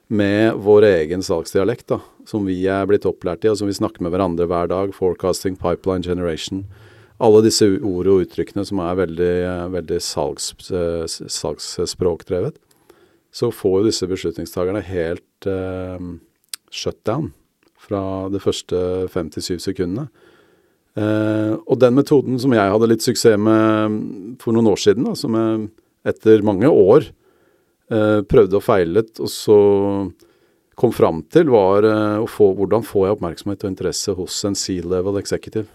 med 0.08 0.54
vår 0.64 0.84
egen 0.88 1.22
salgsdialekt, 1.22 1.86
da, 1.92 2.00
som 2.28 2.46
vi 2.48 2.62
er 2.70 2.86
blitt 2.88 3.06
opplært 3.08 3.44
i, 3.44 3.50
og 3.52 3.58
som 3.60 3.68
vi 3.68 3.76
snakker 3.76 4.04
med 4.04 4.14
hverandre 4.14 4.48
hver 4.48 4.70
dag. 4.70 4.92
Forecasting, 4.96 5.58
pipeline 5.60 6.04
generation. 6.04 6.64
Alle 7.20 7.42
disse 7.44 7.66
ord 7.66 8.08
og 8.08 8.24
uttrykkene 8.24 8.64
som 8.66 8.80
er 8.84 9.00
veldig, 9.02 9.34
veldig 9.74 9.98
salgs, 10.04 10.52
salgsspråkdrevet. 11.34 12.56
Så 13.34 13.50
får 13.52 13.80
jo 13.80 13.88
disse 13.88 14.08
beslutningstakerne 14.08 14.80
helt 14.86 15.48
eh, 15.50 16.08
shutdown 16.72 17.32
fra 17.78 18.02
de 18.32 18.40
første 18.40 18.80
fem 19.12 19.28
til 19.34 19.44
syv 19.44 19.60
sekundene. 19.66 20.08
Eh, 20.98 21.52
og 21.58 21.76
den 21.82 21.98
metoden 21.98 22.40
som 22.40 22.54
jeg 22.56 22.72
hadde 22.72 22.88
litt 22.88 23.04
suksess 23.04 23.36
med 23.36 24.38
for 24.40 24.56
noen 24.56 24.72
år 24.72 24.80
siden, 24.80 25.10
da, 25.10 25.14
som 25.18 25.36
jeg 25.36 25.68
etter 26.08 26.46
mange 26.46 26.70
år 26.70 27.10
Eh, 27.10 27.17
prøvde 27.88 28.58
og 28.58 28.64
feilet, 28.64 29.14
og 29.22 29.30
så 29.32 29.58
kom 30.78 30.92
fram 30.94 31.24
til, 31.32 31.48
var 31.50 31.82
eh, 31.88 32.18
å 32.22 32.26
få 32.30 32.52
hvordan 32.54 32.84
får 32.86 33.06
jeg 33.06 33.14
oppmerksomhet 33.16 33.64
og 33.64 33.70
interesse 33.72 34.12
hos 34.14 34.44
en 34.46 34.54
C-level 34.58 35.16
executive. 35.18 35.66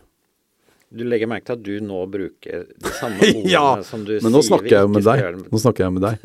Du 0.93 1.03
legger 1.09 1.25
merke 1.27 1.45
til 1.49 1.55
at 1.57 1.63
du 1.65 1.79
nå 1.83 2.05
bruker 2.07 2.63
de 2.69 2.89
samme 2.99 3.17
ordene 3.25 3.51
ja, 3.51 3.83
som 3.83 4.05
du 4.05 4.11
sier 4.13 4.23
men 4.23 4.31
nå 4.37 4.41
snakker 4.45 4.71
jeg 4.71 4.81
jo 4.85 4.91
med 4.93 5.03
deg. 5.07 5.19
Nå 5.49 5.57
snakker 5.59 5.83
jeg 5.83 5.91
med 5.95 6.03
deg. 6.05 6.15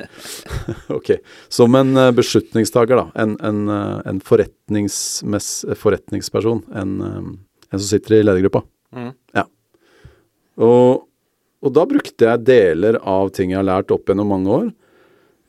ok. 0.99 1.11
Som 1.59 1.71
en 1.81 1.91
uh, 1.97 2.15
beslutningstaker, 2.15 2.97
da. 3.01 3.07
En, 3.25 3.33
en, 3.49 3.61
en 4.13 4.21
forretningsperson. 4.29 6.61
En, 6.69 6.91
en, 7.09 7.29
som 7.73 7.89
sitter 7.89 8.11
i 8.21 8.27
ledergruppa. 8.29 8.61
Mm. 8.95 9.13
Ja. 9.41 9.45
Og, 10.61 10.87
og, 11.65 11.71
da 11.75 11.83
brukte 11.89 12.23
jeg 12.29 12.47
deler 12.47 12.95
av 13.01 13.33
ting 13.35 13.51
jeg 13.57 13.63
har 13.63 13.71
lært 13.73 13.91
opp 13.95 14.05
gjennom 14.07 14.29
mange 14.37 14.49
år, 14.61 14.67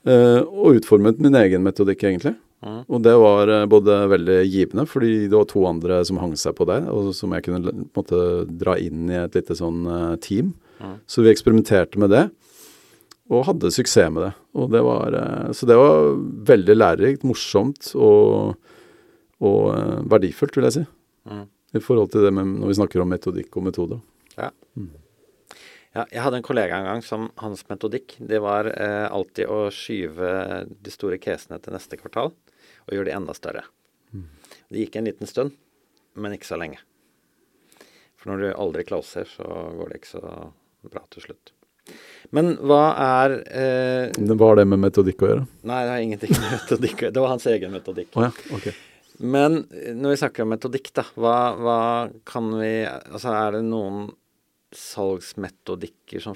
og 0.07 0.77
utformet 0.79 1.19
min 1.19 1.35
egen 1.35 1.65
metodikk, 1.65 2.05
egentlig. 2.07 2.35
Mm. 2.59 2.81
Og 2.91 3.03
det 3.03 3.13
var 3.15 3.47
uh, 3.47 3.65
både 3.71 3.95
veldig 4.12 4.39
givende, 4.49 4.85
fordi 4.89 5.13
det 5.29 5.35
var 5.35 5.47
to 5.47 5.63
andre 5.69 6.01
som 6.07 6.19
hang 6.19 6.35
seg 6.39 6.57
på 6.57 6.67
det, 6.67 6.81
og 6.91 7.13
som 7.15 7.31
jeg 7.35 7.45
kunne 7.45 7.73
måtte 7.95 8.19
dra 8.51 8.75
inn 8.81 9.07
i 9.12 9.19
et 9.21 9.38
lite 9.38 9.55
sånn 9.55 9.85
uh, 9.88 10.17
team. 10.23 10.51
Mm. 10.79 10.97
Så 11.07 11.23
vi 11.23 11.31
eksperimenterte 11.31 12.01
med 12.01 12.12
det, 12.15 12.25
og 13.29 13.45
hadde 13.47 13.71
suksess 13.71 14.12
med 14.12 14.27
det. 14.27 14.33
Og 14.57 14.71
det 14.73 14.81
var, 14.81 15.15
så 15.53 15.67
det 15.69 15.77
var 15.77 16.15
veldig 16.49 16.75
lærerikt, 16.75 17.25
morsomt 17.29 17.91
og, 17.93 18.55
og 19.45 20.07
verdifullt, 20.09 20.57
vil 20.57 20.65
jeg 20.65 20.75
si. 20.79 20.85
Mm. 21.29 21.43
I 21.77 21.83
forhold 21.85 22.09
til 22.09 22.25
det 22.25 22.31
med 22.33 22.55
når 22.55 22.71
vi 22.71 22.79
snakker 22.79 23.03
om 23.03 23.13
metodikk 23.13 23.59
og 23.59 23.67
metode. 23.67 23.99
Ja. 24.33 24.49
Ja, 25.97 26.04
jeg 26.13 26.21
hadde 26.21 26.38
en 26.38 26.45
kollega 26.45 26.78
en 26.78 26.86
gang 26.86 27.02
som 27.02 27.30
hans 27.41 27.63
metodikk 27.69 28.13
det 28.21 28.38
var 28.43 28.67
eh, 28.69 29.08
alltid 29.10 29.49
å 29.49 29.71
skyve 29.73 30.30
de 30.69 30.93
store 30.93 31.17
casene 31.21 31.58
til 31.63 31.73
neste 31.73 31.97
kvartal 31.97 32.30
og 32.30 32.93
gjøre 32.93 33.10
de 33.10 33.15
enda 33.17 33.34
større. 33.34 33.63
Mm. 34.13 34.28
Det 34.69 34.84
gikk 34.84 34.99
en 34.99 35.10
liten 35.10 35.30
stund, 35.30 35.56
men 36.13 36.36
ikke 36.36 36.49
så 36.49 36.60
lenge. 36.62 36.82
For 38.19 38.30
når 38.30 38.43
du 38.43 38.49
aldri 38.52 38.86
closer, 38.86 39.25
så 39.30 39.47
går 39.80 39.89
det 39.89 40.02
ikke 40.02 40.12
så 40.12 40.34
bra 40.91 41.02
til 41.13 41.25
slutt. 41.25 41.54
Men 42.36 42.54
hva 42.62 42.84
er 43.02 43.36
eh, 43.49 44.28
Hva 44.30 44.52
har 44.52 44.60
det 44.60 44.67
med 44.69 44.84
metodikk 44.84 45.23
å 45.25 45.32
gjøre? 45.32 45.47
Nei, 45.65 45.82
det 45.88 45.93
har 45.95 46.06
ingenting 46.06 46.36
med 46.36 46.54
metodikk 46.60 46.95
å 46.99 47.08
gjøre. 47.08 47.15
Det 47.17 47.25
var 47.25 47.34
hans 47.34 47.49
egen 47.49 47.73
metodikk. 47.73 48.13
Oh, 48.13 48.28
ja. 48.28 48.56
okay. 48.60 48.78
Men 49.19 49.63
når 49.97 50.13
vi 50.13 50.19
snakker 50.21 50.45
om 50.45 50.54
metodikk, 50.54 50.93
da, 50.95 51.04
hva, 51.19 51.38
hva 51.60 51.80
kan 52.30 52.54
vi 52.56 52.71
Altså 52.88 53.34
er 53.34 53.58
det 53.58 53.65
noen 53.67 54.06
salgsmetodikker 54.75 56.21
som 56.23 56.36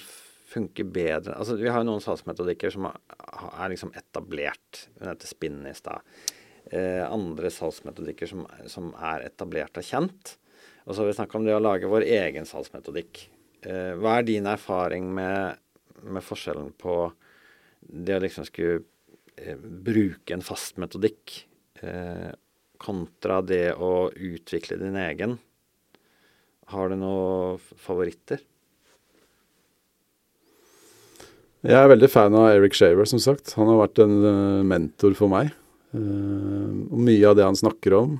funker 0.53 0.85
bedre 0.85 1.35
Altså, 1.37 1.57
Vi 1.57 1.69
har 1.69 1.81
jo 1.81 1.89
noen 1.89 2.03
salgsmetodikker 2.03 2.73
som 2.73 2.87
er 2.89 3.71
liksom 3.71 3.93
etablert. 3.97 4.87
Hun 4.99 5.09
heter 5.09 5.29
Spinn 5.29 5.63
i 5.69 5.73
stad. 5.77 6.05
Eh, 6.71 7.01
andre 7.05 7.51
salgsmetodikker 7.53 8.29
som, 8.29 8.45
som, 8.69 8.91
er 9.01 9.27
etablert 9.27 9.77
og 9.79 9.87
kjent. 9.87 10.35
Og 10.85 10.93
så 10.93 11.01
har 11.01 11.09
vi 11.09 11.17
snakka 11.17 11.39
om 11.39 11.47
det 11.47 11.55
å 11.55 11.63
lage 11.63 11.89
vår 11.89 12.05
egen 12.05 12.47
salgsmetodikk. 12.49 13.25
Eh, 13.65 13.93
hva 13.99 14.19
er 14.19 14.27
din 14.27 14.49
erfaring 14.49 15.09
med, 15.15 15.59
med, 16.03 16.23
forskjellen 16.23 16.73
på 16.79 16.97
det 17.81 18.17
å 18.17 18.23
liksom 18.23 18.47
skulle 18.47 18.83
eh, 19.37 19.57
bruke 19.57 20.35
en 20.35 20.45
fast 20.45 20.79
metodikk 20.81 21.35
eh, 21.81 22.31
kontra 22.83 23.39
det 23.45 23.75
å 23.75 24.09
utvikle 24.11 24.79
din 24.81 24.99
egen. 24.99 25.37
Har 26.71 26.89
du 26.89 26.97
noen 26.99 27.61
favoritter? 27.81 28.41
Jeg 31.63 31.79
er 31.79 31.87
veldig 31.87 32.09
fan 32.11 32.33
av 32.35 32.49
Eric 32.51 32.75
Shaver, 32.75 33.07
som 33.07 33.21
sagt. 33.23 33.53
Han 33.55 33.69
har 33.71 33.79
vært 33.85 34.01
en 34.03 34.15
uh, 34.19 34.63
mentor 34.67 35.13
for 35.15 35.31
meg. 35.31 35.53
Uh, 35.95 36.89
og 36.91 36.99
mye 37.07 37.29
av 37.29 37.37
det 37.39 37.45
han 37.47 37.55
snakker 37.55 37.95
om, 37.95 38.17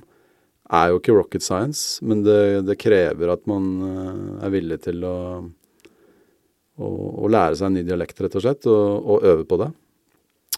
er 0.72 0.88
jo 0.90 1.00
ikke 1.00 1.16
rocket 1.18 1.44
science, 1.44 2.00
men 2.00 2.22
det, 2.24 2.64
det 2.64 2.78
krever 2.80 3.34
at 3.34 3.44
man 3.50 3.66
uh, 3.84 4.46
er 4.46 4.54
villig 4.54 4.78
til 4.86 5.04
å, 5.04 5.18
å, 5.44 6.88
å, 6.88 7.28
lære 7.28 7.58
seg 7.60 7.68
en 7.68 7.76
ny 7.76 7.84
dialekt, 7.84 8.22
rett 8.24 8.38
og 8.40 8.46
slett, 8.46 8.64
og, 8.64 8.86
og, 9.02 9.28
øve 9.28 9.44
på 9.50 9.60
det. 9.60 9.68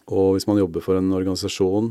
Og 0.06 0.36
hvis 0.36 0.46
man 0.46 0.62
jobber 0.62 0.84
for 0.84 1.00
en 1.00 1.10
organisasjon 1.10 1.90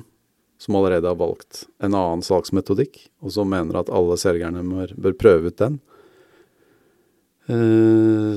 som 0.65 0.77
allerede 0.79 1.11
har 1.11 1.19
valgt 1.19 1.65
en 1.83 1.93
annen 1.93 2.23
salgsmetodikk, 2.25 2.97
og 3.21 3.35
som 3.35 3.51
mener 3.51 3.77
at 3.77 3.91
alle 3.93 4.17
selgerne 4.17 4.63
bør, 4.65 5.13
prøve 5.21 5.51
ut 5.53 5.61
den, 5.61 5.77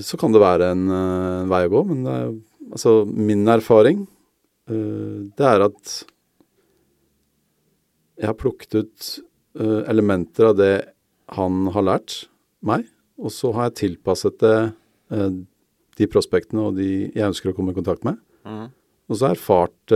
så 0.04 0.18
kan 0.20 0.34
det 0.34 0.42
være 0.42 0.66
en, 0.74 0.84
en 0.92 1.48
vei 1.48 1.62
å 1.64 1.72
gå. 1.72 1.80
Men 1.88 2.04
er 2.12 2.28
Altså, 2.68 3.06
min 3.08 3.46
erfaring, 3.48 4.02
uh, 4.68 5.24
det 5.38 5.44
er 5.48 5.62
at 5.64 5.92
jeg 8.18 8.28
har 8.28 8.36
plukket 8.36 8.74
ut 8.76 9.06
elementer 9.88 10.50
av 10.50 10.56
det 10.58 10.74
han 11.34 11.70
har 11.74 11.86
lært 11.86 12.16
meg, 12.60 12.84
og 13.18 13.32
så 13.32 13.54
har 13.56 13.70
jeg 13.70 13.78
tilpasset 13.80 14.36
det 14.42 14.58
de 15.98 16.08
prospektene 16.12 16.66
og 16.68 16.76
de 16.76 17.08
jeg 17.08 17.24
ønsker 17.24 17.50
å 17.50 17.56
komme 17.56 17.72
i 17.72 17.78
kontakt 17.78 18.04
med. 18.06 18.20
Mm. 18.44 18.68
Og 19.08 19.16
så 19.16 19.24
har 19.24 19.32
jeg 19.32 19.40
erfart 19.40 19.94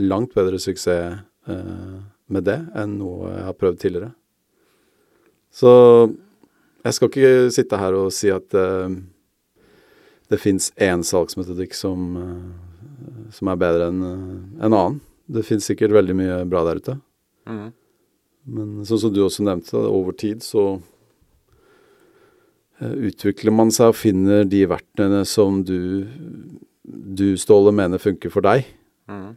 langt 0.00 0.34
bedre 0.34 0.58
suksess 0.62 1.20
med 1.48 2.44
det 2.46 2.58
enn 2.78 2.98
noe 2.98 3.30
jeg 3.32 3.44
har 3.46 3.56
prøvd 3.58 3.78
tidligere. 3.80 4.10
Så 5.50 5.70
jeg 6.84 6.96
skal 6.96 7.08
ikke 7.10 7.32
sitte 7.54 7.80
her 7.80 7.96
og 7.98 8.12
si 8.14 8.30
at 8.30 8.54
det 10.30 10.38
fins 10.38 10.70
én 10.78 11.02
salgsmetodikk 11.02 11.74
som, 11.74 12.16
eh, 12.16 13.32
som, 13.34 13.50
er 13.50 13.58
bedre 13.58 13.90
enn 13.90 14.02
eh, 14.06 14.64
en 14.66 14.72
annen. 14.72 15.00
Det 15.30 15.44
fins 15.46 15.66
sikkert 15.66 15.94
veldig 15.94 16.16
mye 16.16 16.38
bra 16.50 16.62
der 16.68 16.80
ute. 16.82 16.96
Mm. 17.50 17.68
Men 18.50 18.86
sånn 18.86 19.02
som 19.04 19.12
du 19.14 19.20
også 19.24 19.44
nevnte, 19.46 19.76
over 19.76 20.14
tid 20.14 20.44
så 20.46 20.64
eh, 22.78 22.94
utvikler 23.10 23.54
man 23.54 23.74
seg 23.74 23.90
og 23.92 23.98
finner 23.98 24.46
de 24.46 24.62
verktøyene 24.70 25.24
som 25.28 25.64
du, 25.66 26.06
du 26.86 27.34
Ståle, 27.38 27.74
mener 27.74 28.02
funker 28.02 28.30
for 28.30 28.46
deg. 28.46 28.70
Mm. 29.10 29.34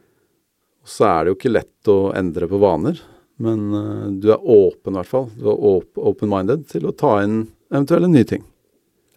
Så 0.83 1.07
er 1.07 1.23
det 1.23 1.33
jo 1.33 1.37
ikke 1.37 1.53
lett 1.53 1.91
å 1.91 1.97
endre 2.17 2.47
på 2.51 2.59
vaner, 2.61 2.99
men 3.43 3.61
uh, 3.71 4.07
du 4.11 4.29
er 4.33 4.41
åpen 4.41 4.93
i 4.93 4.99
hvert 4.99 5.11
fall. 5.11 5.29
Du 5.37 5.47
er 5.51 5.63
open-minded 6.11 6.67
til 6.71 6.89
å 6.89 6.95
ta 6.95 7.17
inn 7.23 7.45
eventuelle 7.71 8.09
nye 8.11 8.27
ting. 8.27 8.43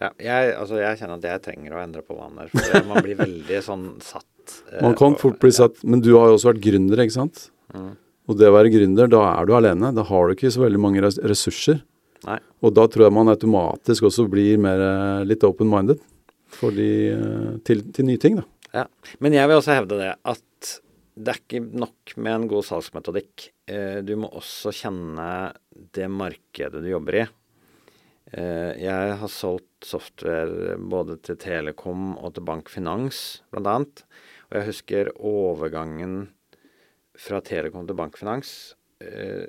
Ja, 0.01 0.11
jeg, 0.21 0.53
altså 0.61 0.79
jeg, 0.79 0.99
kjenner 1.01 1.17
at 1.17 1.27
jeg 1.27 1.43
trenger 1.45 1.77
å 1.77 1.83
endre 1.83 2.03
på 2.05 2.17
vaner. 2.19 2.51
For 2.53 2.89
man 2.89 3.05
blir 3.05 3.19
veldig 3.19 3.61
sånn 3.65 3.87
satt. 4.05 4.59
Uh, 4.71 4.81
man 4.89 4.97
kan 4.99 5.19
fort 5.21 5.41
bli 5.43 5.53
satt, 5.57 5.83
men 5.85 6.05
du 6.05 6.13
har 6.15 6.31
jo 6.31 6.39
også 6.39 6.53
vært 6.53 6.65
gründer, 6.69 7.03
ikke 7.03 7.17
sant? 7.17 7.49
Mm. 7.75 7.95
Og 8.27 8.39
det 8.39 8.49
å 8.51 8.57
være 8.57 8.73
gründer, 8.75 9.11
da 9.11 9.23
er 9.33 9.47
du 9.47 9.55
alene. 9.57 9.93
Da 9.95 10.05
har 10.07 10.27
du 10.27 10.35
ikke 10.35 10.53
så 10.55 10.65
veldig 10.65 10.83
mange 10.83 11.03
ressurser. 11.07 11.81
Nei. 12.27 12.41
Og 12.65 12.75
da 12.75 12.87
tror 12.91 13.07
jeg 13.07 13.15
man 13.15 13.31
automatisk 13.31 14.09
også 14.09 14.27
blir 14.31 14.59
mer 14.63 14.83
eh, 14.83 15.27
litt 15.29 15.45
open-minded 15.47 16.01
til, 16.59 17.83
til, 17.93 18.07
nye 18.07 18.21
ting, 18.23 18.41
da. 18.41 18.47
Ja. 18.75 18.85
Men 19.23 19.37
jeg 19.37 19.49
vil 19.49 19.61
også 19.61 19.77
hevde 19.77 19.99
det 20.01 20.11
at 20.27 20.73
det 21.17 21.33
er 21.33 21.41
ikke 21.41 21.63
nok 21.81 22.13
med 22.21 22.35
en 22.35 22.47
god 22.51 22.67
salgsmetodikk. 22.69 23.49
Eh, 23.73 23.99
du 24.05 24.13
må 24.21 24.29
også 24.37 24.73
kjenne 24.77 25.29
det 25.97 26.11
markedet 26.13 26.83
du 26.85 26.91
jobber 26.91 27.23
i. 27.23 27.25
Eh, 28.37 28.73
jeg 28.83 29.17
har 29.23 29.33
solgt 29.33 29.87
software 29.87 30.77
både 30.77 31.17
til 31.25 31.39
Telekom 31.41 32.15
og 32.19 32.35
til 32.37 32.45
Bank 32.45 32.69
Finans, 32.73 33.41
annet. 33.57 34.05
Og 34.51 34.59
jeg 34.59 34.69
husker 34.69 35.13
overgangen 35.17 36.19
fra 37.17 37.41
Telekom 37.41 37.89
til 37.89 37.97
Bank 37.97 38.21
Finans. 38.21 38.75
Eh, 39.01 39.49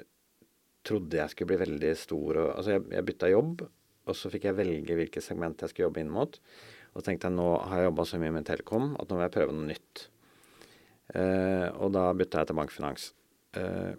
trodde 0.87 1.19
jeg 1.19 1.33
skulle 1.33 1.51
bli 1.51 1.63
veldig 1.65 1.93
stor. 1.99 2.43
Altså 2.55 2.77
jeg 2.79 3.07
bytta 3.11 3.33
jobb, 3.33 3.67
og 4.07 4.15
så 4.15 4.31
fikk 4.31 4.47
jeg 4.47 4.61
velge 4.61 4.95
hvilket 4.95 5.25
segment 5.25 5.59
jeg 5.59 5.73
skulle 5.73 5.89
jobbe 5.89 6.05
inn 6.05 6.13
mot. 6.15 6.39
Og 6.93 7.01
så 7.01 7.09
tenkte 7.09 7.27
jeg 7.27 7.35
nå 7.35 7.49
har 7.59 7.81
jeg 7.81 7.91
jobba 7.91 8.07
så 8.07 8.21
mye 8.21 8.37
med 8.39 8.47
Telekom 8.47 8.93
at 8.95 9.09
nå 9.09 9.17
vil 9.17 9.27
jeg 9.27 9.35
prøve 9.35 9.57
noe 9.57 9.73
nytt. 9.73 10.07
Eh, 11.15 11.67
og 11.77 11.93
da 11.95 12.09
bytta 12.17 12.41
jeg 12.41 12.49
til 12.49 12.59
bankfinans. 12.59 13.11
Eh, 13.59 13.93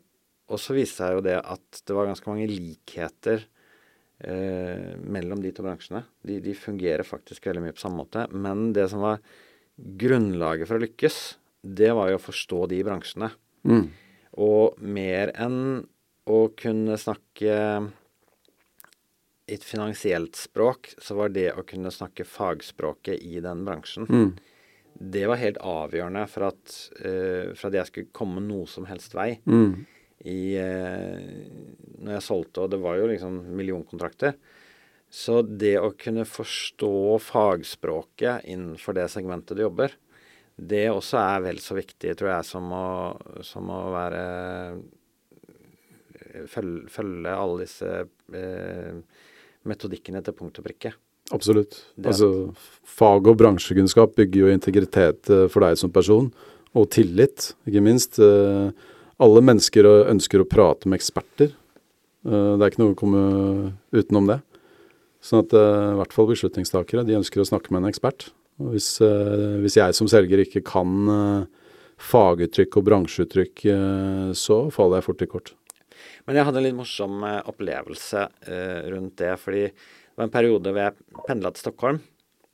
og 0.48 0.60
så 0.60 0.76
viste 0.76 1.02
seg 1.02 1.18
jo 1.18 1.24
det 1.24 1.38
at 1.40 1.82
det 1.84 1.96
var 1.96 2.08
ganske 2.08 2.28
mange 2.30 2.48
likheter 2.48 3.44
eh, 4.24 4.94
mellom 5.04 5.42
de 5.44 5.52
to 5.54 5.64
bransjene. 5.64 6.04
De, 6.24 6.38
de, 6.44 6.56
fungerer 6.56 7.06
faktisk 7.06 7.48
veldig 7.48 7.66
mye 7.66 7.76
på 7.76 7.84
samme 7.84 8.02
måte. 8.02 8.24
Men 8.32 8.70
det 8.76 8.88
som 8.92 9.04
var 9.04 9.22
grunnlaget 9.76 10.68
for 10.68 10.78
å 10.78 10.84
lykkes, 10.86 11.20
det 11.62 11.92
var 11.96 12.10
jo 12.12 12.18
å 12.18 12.26
forstå 12.26 12.64
de 12.72 12.82
bransjene. 12.86 13.30
Mm. 13.68 13.86
Og 14.38 14.78
mer 14.80 15.32
enn 15.36 15.60
å 16.28 16.42
kunne 16.56 16.96
snakke 17.00 17.56
et 19.48 19.64
finansielt 19.64 20.36
språk, 20.36 20.92
så 21.00 21.16
var 21.16 21.32
det 21.32 21.50
å 21.56 21.64
kunne 21.66 21.92
snakke 21.92 22.26
fagspråket 22.28 23.22
i 23.24 23.40
den 23.44 23.64
bransjen. 23.64 24.08
Mm. 24.08 24.30
Det 24.98 25.26
var 25.30 25.38
helt 25.38 25.60
avgjørende 25.62 26.24
for 26.30 26.48
at, 26.48 26.74
uh, 27.04 27.54
for 27.54 27.70
at 27.70 27.78
jeg 27.78 27.90
skulle 27.90 28.16
komme 28.16 28.42
noe 28.42 28.66
som 28.70 28.88
helst 28.90 29.14
vei. 29.18 29.36
Mm 29.46 29.86
i 30.26 30.58
uh, 30.58 31.18
Når 32.02 32.16
jeg 32.16 32.24
solgte, 32.26 32.64
og 32.64 32.72
det 32.72 32.80
var 32.82 32.98
jo 32.98 33.06
liksom 33.10 33.36
millionkontrakter. 33.58 34.34
Så 35.08 35.40
det 35.42 35.76
å 35.80 35.94
kunne 35.96 36.26
forstå 36.28 36.92
fagspråket 37.22 38.44
innenfor 38.50 38.96
det 38.98 39.06
segmentet 39.12 39.56
du 39.56 39.64
jobber, 39.64 39.94
det 40.58 40.88
også 40.90 41.20
er 41.22 41.44
vel 41.46 41.60
så 41.62 41.76
viktig, 41.78 42.12
tror 42.18 42.32
jeg, 42.32 42.46
som 42.48 42.66
å, 42.74 42.88
som 43.46 43.70
å 43.72 43.80
være 43.94 44.22
følge, 46.50 46.90
følge 46.92 47.34
alle 47.34 47.62
disse 47.62 47.92
eh, 48.34 48.98
metodikkene 49.70 50.22
til 50.26 50.36
punkt 50.36 50.58
og 50.60 50.66
prikke. 50.66 50.92
Absolutt. 51.34 51.80
Altså, 52.02 52.52
fag- 52.88 53.28
og 53.28 53.38
bransjekunnskap 53.40 54.14
bygger 54.16 54.46
jo 54.46 54.52
integritet 54.54 55.28
eh, 55.30 55.46
for 55.52 55.66
deg 55.66 55.78
som 55.80 55.92
person, 55.92 56.30
og 56.76 56.88
tillit, 56.94 57.52
ikke 57.68 57.82
minst. 57.84 58.20
Eh, 58.22 58.70
alle 59.18 59.42
mennesker 59.42 59.86
ønsker 60.08 60.42
å 60.42 60.48
prate 60.48 60.88
med 60.88 61.00
eksperter. 61.00 61.52
Eh, 62.26 62.52
det 62.56 62.62
er 62.62 62.72
ikke 62.72 62.82
noe 62.82 62.94
å 62.94 62.98
komme 62.98 63.22
utenom 63.94 64.30
det. 64.30 64.40
Sånn 65.24 65.42
at 65.44 65.54
eh, 65.56 65.92
i 65.94 65.98
hvert 65.98 66.14
fall 66.14 66.30
beslutningstakere 66.30 67.06
de 67.06 67.18
ønsker 67.18 67.42
å 67.42 67.48
snakke 67.48 67.72
med 67.74 67.82
en 67.82 67.90
ekspert. 67.92 68.30
Og 68.62 68.74
hvis, 68.74 68.90
eh, 69.04 69.58
hvis 69.62 69.78
jeg 69.78 69.96
som 69.98 70.10
selger 70.10 70.44
ikke 70.44 70.64
kan 70.66 71.46
faguttrykk 71.98 72.76
og 72.78 72.84
bransjeuttrykk, 72.86 73.62
så 74.38 74.56
faller 74.70 75.00
jeg 75.00 75.06
fort 75.08 75.22
i 75.24 75.26
kort. 75.26 75.50
Men 76.28 76.38
jeg 76.38 76.46
hadde 76.46 76.60
en 76.60 76.66
litt 76.68 76.76
morsom 76.78 77.24
opplevelse 77.26 78.22
rundt 78.92 79.16
det. 79.18 79.32
fordi 79.42 79.64
det 80.18 80.24
var 80.24 80.26
en 80.26 80.34
periode 80.34 80.70
hvor 80.74 80.82
jeg 80.82 81.24
pendla 81.28 81.52
til 81.54 81.62
Stockholm. 81.62 81.98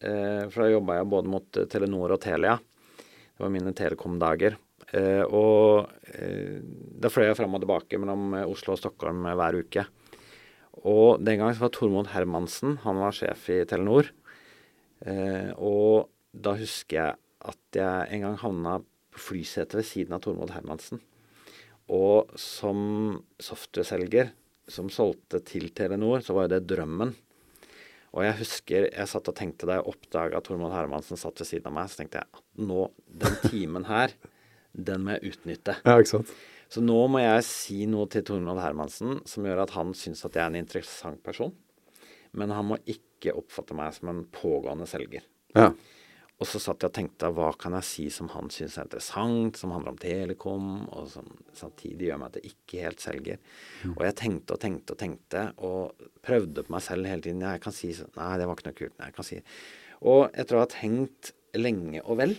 for 0.04 0.58
da 0.60 0.66
jobba 0.68 0.98
jeg 0.98 1.08
både 1.08 1.30
mot 1.32 1.58
Telenor 1.72 2.12
og 2.12 2.20
Telia. 2.20 2.58
Det 2.58 3.40
var 3.40 3.52
mine 3.54 3.72
Telekom-dager. 3.72 4.58
Uh, 4.92 5.24
og 5.32 5.88
da 7.00 7.08
fløy 7.08 7.30
jeg 7.30 7.38
fram 7.38 7.56
og 7.56 7.62
tilbake 7.64 7.96
mellom 7.96 8.36
eh, 8.36 8.44
Oslo 8.44 8.74
og 8.74 8.82
Stockholm 8.82 9.24
hver 9.24 9.56
uke. 9.64 9.86
Og 10.84 11.24
den 11.24 11.40
gangen 11.40 11.56
var 11.56 11.72
Tormod 11.72 12.12
Hermansen 12.12 12.76
han 12.84 13.00
var 13.00 13.16
sjef 13.16 13.48
i 13.48 13.62
Telenor. 13.64 14.12
Og 15.56 16.10
da 16.36 16.52
husker 16.60 17.00
jeg 17.00 17.16
at 17.48 17.80
jeg 17.80 18.12
en 18.12 18.28
gang 18.28 18.38
havna 18.44 18.78
på 18.84 19.24
flysetet 19.30 19.80
ved 19.80 19.88
siden 19.88 20.16
av 20.18 20.20
Tormod 20.20 20.52
Hermansen. 20.52 21.00
Og 21.88 22.28
som 22.36 23.22
software-selger 23.40 24.34
som 24.68 24.92
solgte 24.92 25.40
til 25.48 25.70
Telenor, 25.72 26.20
så 26.20 26.36
var 26.36 26.46
jo 26.46 26.58
det 26.58 26.66
drømmen. 26.68 27.16
Og 28.14 28.22
jeg 28.22 28.38
husker 28.38 28.86
jeg 28.86 29.10
satt 29.10 29.28
og 29.30 29.36
tenkte 29.36 29.66
da 29.66 29.80
jeg 29.80 29.88
oppdaga 29.90 30.40
Tormod 30.44 30.74
Hermansen 30.74 31.18
satt 31.18 31.40
ved 31.42 31.48
siden 31.48 31.70
av 31.70 31.74
meg, 31.74 31.90
så 31.90 32.00
tenkte 32.00 32.20
jeg 32.20 32.30
at 32.30 32.42
nå, 32.62 32.86
den 33.24 33.38
timen 33.48 33.88
her 33.88 34.14
den 34.74 35.06
må 35.06 35.16
jeg 35.16 35.34
utnytte. 35.34 35.76
Ja, 35.86 35.98
ikke 35.98 36.16
sant. 36.16 36.30
Så 36.72 36.82
nå 36.82 36.96
må 37.10 37.20
jeg 37.22 37.42
si 37.46 37.84
noe 37.90 38.08
til 38.10 38.24
Tormod 38.26 38.58
Hermansen 38.62 39.20
som 39.28 39.46
gjør 39.46 39.64
at 39.66 39.74
han 39.76 39.92
syns 39.98 40.24
at 40.26 40.34
jeg 40.34 40.42
er 40.42 40.52
en 40.52 40.62
interessant 40.62 41.20
person. 41.26 41.52
Men 42.34 42.54
han 42.54 42.66
må 42.66 42.80
ikke 42.90 43.34
oppfatte 43.38 43.76
meg 43.78 43.94
som 43.94 44.10
en 44.10 44.24
pågående 44.34 44.88
selger. 44.90 45.26
Ja. 45.54 45.68
Og 46.42 46.48
så 46.50 46.58
satt 46.58 46.82
jeg 46.82 46.90
og 46.90 46.96
tenkte 46.96 47.28
hva 47.30 47.52
kan 47.58 47.76
jeg 47.78 47.86
si 47.86 48.04
som 48.10 48.26
han 48.32 48.48
syns 48.50 48.74
er 48.76 48.88
interessant, 48.88 49.58
som 49.58 49.70
handler 49.70 49.92
om 49.92 50.00
Telekom, 50.02 50.70
og 50.90 51.06
som 51.12 51.28
samtidig 51.54 52.08
gjør 52.08 52.18
meg 52.20 52.32
at 52.32 52.40
jeg 52.40 52.54
ikke 52.54 52.80
helt 52.82 53.04
selger. 53.04 53.38
Mm. 53.84 53.92
Og 53.92 54.02
jeg 54.08 54.16
tenkte 54.18 54.56
og 54.56 54.62
tenkte 54.64 54.96
og 54.96 55.00
tenkte, 55.00 55.44
og 55.62 56.08
prøvde 56.26 56.64
på 56.66 56.74
meg 56.74 56.82
selv 56.84 57.06
hele 57.08 57.22
tiden. 57.22 57.44
Jeg 57.46 57.62
kan 57.62 57.76
si 57.76 57.92
sånn 57.94 58.10
Nei, 58.18 58.32
det 58.40 58.48
var 58.50 58.58
ikke 58.58 58.66
noe 58.70 58.80
kult. 58.80 58.96
Nei, 58.98 59.12
jeg 59.12 59.16
kan 59.20 59.28
si 59.28 59.38
Og 60.04 60.34
etter 60.34 60.58
å 60.58 60.64
ha 60.64 60.70
tenkt 60.70 61.30
lenge 61.54 62.02
og 62.02 62.18
vel, 62.18 62.36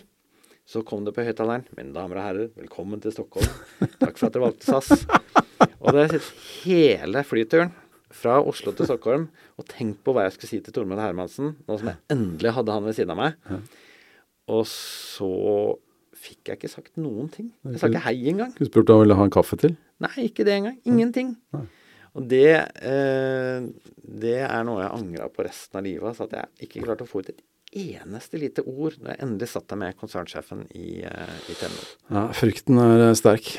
Så 0.66 0.82
kom 0.82 1.04
det 1.06 1.12
på 1.14 1.22
høyttaleren. 1.22 1.62
Mine 1.78 1.94
damer 1.94 2.18
og 2.18 2.24
herrer, 2.26 2.48
velkommen 2.58 2.98
til 2.98 3.12
Stockholm. 3.14 3.46
Takk 4.00 4.16
for 4.18 4.26
at 4.26 4.34
dere 4.34 4.48
valgte 4.48 4.66
SAS. 4.66 5.04
Og 5.78 5.92
da 5.92 6.00
har 6.00 6.08
jeg 6.08 6.16
sett 6.16 6.30
hele 6.64 7.22
flyturen 7.22 7.70
fra 8.10 8.40
Oslo 8.42 8.72
til 8.74 8.88
Stockholm 8.88 9.28
og 9.54 9.68
tenkt 9.70 10.02
på 10.02 10.10
hva 10.14 10.24
jeg 10.26 10.34
skulle 10.34 10.50
si 10.50 10.58
til 10.66 10.74
Tormod 10.74 10.98
Hermansen, 10.98 11.54
nå 11.68 11.78
som 11.78 11.92
jeg 11.92 12.00
endelig 12.10 12.52
hadde 12.56 12.74
han 12.74 12.86
ved 12.86 12.98
siden 12.98 13.14
av 13.14 13.20
meg. 13.20 13.38
Og 14.52 14.62
så 14.70 15.30
fikk 16.16 16.50
jeg 16.50 16.60
ikke 16.60 16.70
sagt 16.72 17.00
noen 17.00 17.28
ting. 17.32 17.50
Jeg 17.66 17.80
sa 17.80 17.90
ikke 17.90 18.04
hei 18.06 18.18
engang. 18.32 18.52
Skulle 18.56 18.70
spurt 18.70 18.92
om 18.92 19.00
han 19.00 19.06
ville 19.06 19.18
ha 19.18 19.26
en 19.26 19.34
kaffe 19.34 19.58
til. 19.60 19.74
Nei, 20.02 20.14
ikke 20.28 20.46
det 20.46 20.54
engang. 20.60 20.78
Ingenting. 20.88 21.34
Nei. 21.56 21.66
Og 22.16 22.24
det, 22.30 22.48
eh, 22.80 23.66
det 24.24 24.38
er 24.46 24.62
noe 24.64 24.80
jeg 24.80 24.94
angra 24.96 25.28
på 25.28 25.44
resten 25.44 25.80
av 25.80 25.84
livet. 25.84 26.06
Altså 26.08 26.24
at 26.24 26.38
jeg 26.38 26.68
ikke 26.68 26.86
klarte 26.86 27.04
å 27.04 27.10
få 27.10 27.20
ut 27.20 27.34
et 27.34 27.42
eneste 27.76 28.40
lite 28.40 28.64
ord 28.64 28.96
når 29.02 29.12
jeg 29.12 29.22
endelig 29.26 29.50
satt 29.52 29.66
der 29.68 29.80
med 29.82 29.98
konsernsjefen 30.00 30.64
i, 30.72 31.02
eh, 31.04 31.36
i 31.50 31.58
Telenor. 31.58 31.90
Ja, 32.08 32.24
frykten 32.32 32.80
er 32.80 33.12
sterk. 33.18 33.50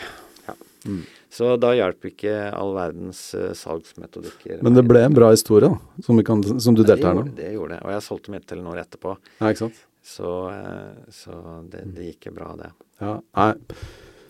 Ja. 0.47 0.55
Mm. 0.87 1.03
Så 1.37 1.51
da 1.61 1.73
hjalp 1.75 2.07
ikke 2.09 2.33
all 2.55 2.73
verdens 2.73 3.21
eh, 3.37 3.51
salgsmetodikker. 3.57 4.63
Men 4.65 4.77
det 4.79 4.87
ble 4.87 5.03
en 5.05 5.17
bra 5.17 5.29
historie, 5.35 5.69
da, 5.69 6.01
som, 6.01 6.17
vi 6.17 6.25
kan, 6.25 6.41
som 6.41 6.77
du 6.77 6.81
Ja, 6.81 6.95
delte 6.95 7.11
her 7.11 7.19
nå. 7.19 7.27
Det 7.37 7.51
gjorde 7.53 7.75
det. 7.75 7.83
Og 7.85 7.93
jeg 7.93 8.05
solgte 8.07 8.33
mitt 8.33 8.47
Telenor 8.49 8.81
etterpå. 8.81 9.17
Ja, 9.37 9.51
ikke 9.51 9.67
sant? 9.67 9.83
Så, 10.07 10.49
eh, 10.49 11.11
så 11.11 11.65
det, 11.71 11.81
det 11.95 12.03
gikk 12.03 12.29
bra, 12.31 12.53
det. 12.55 12.69
Ja, 12.99 13.17
nei. 13.35 13.53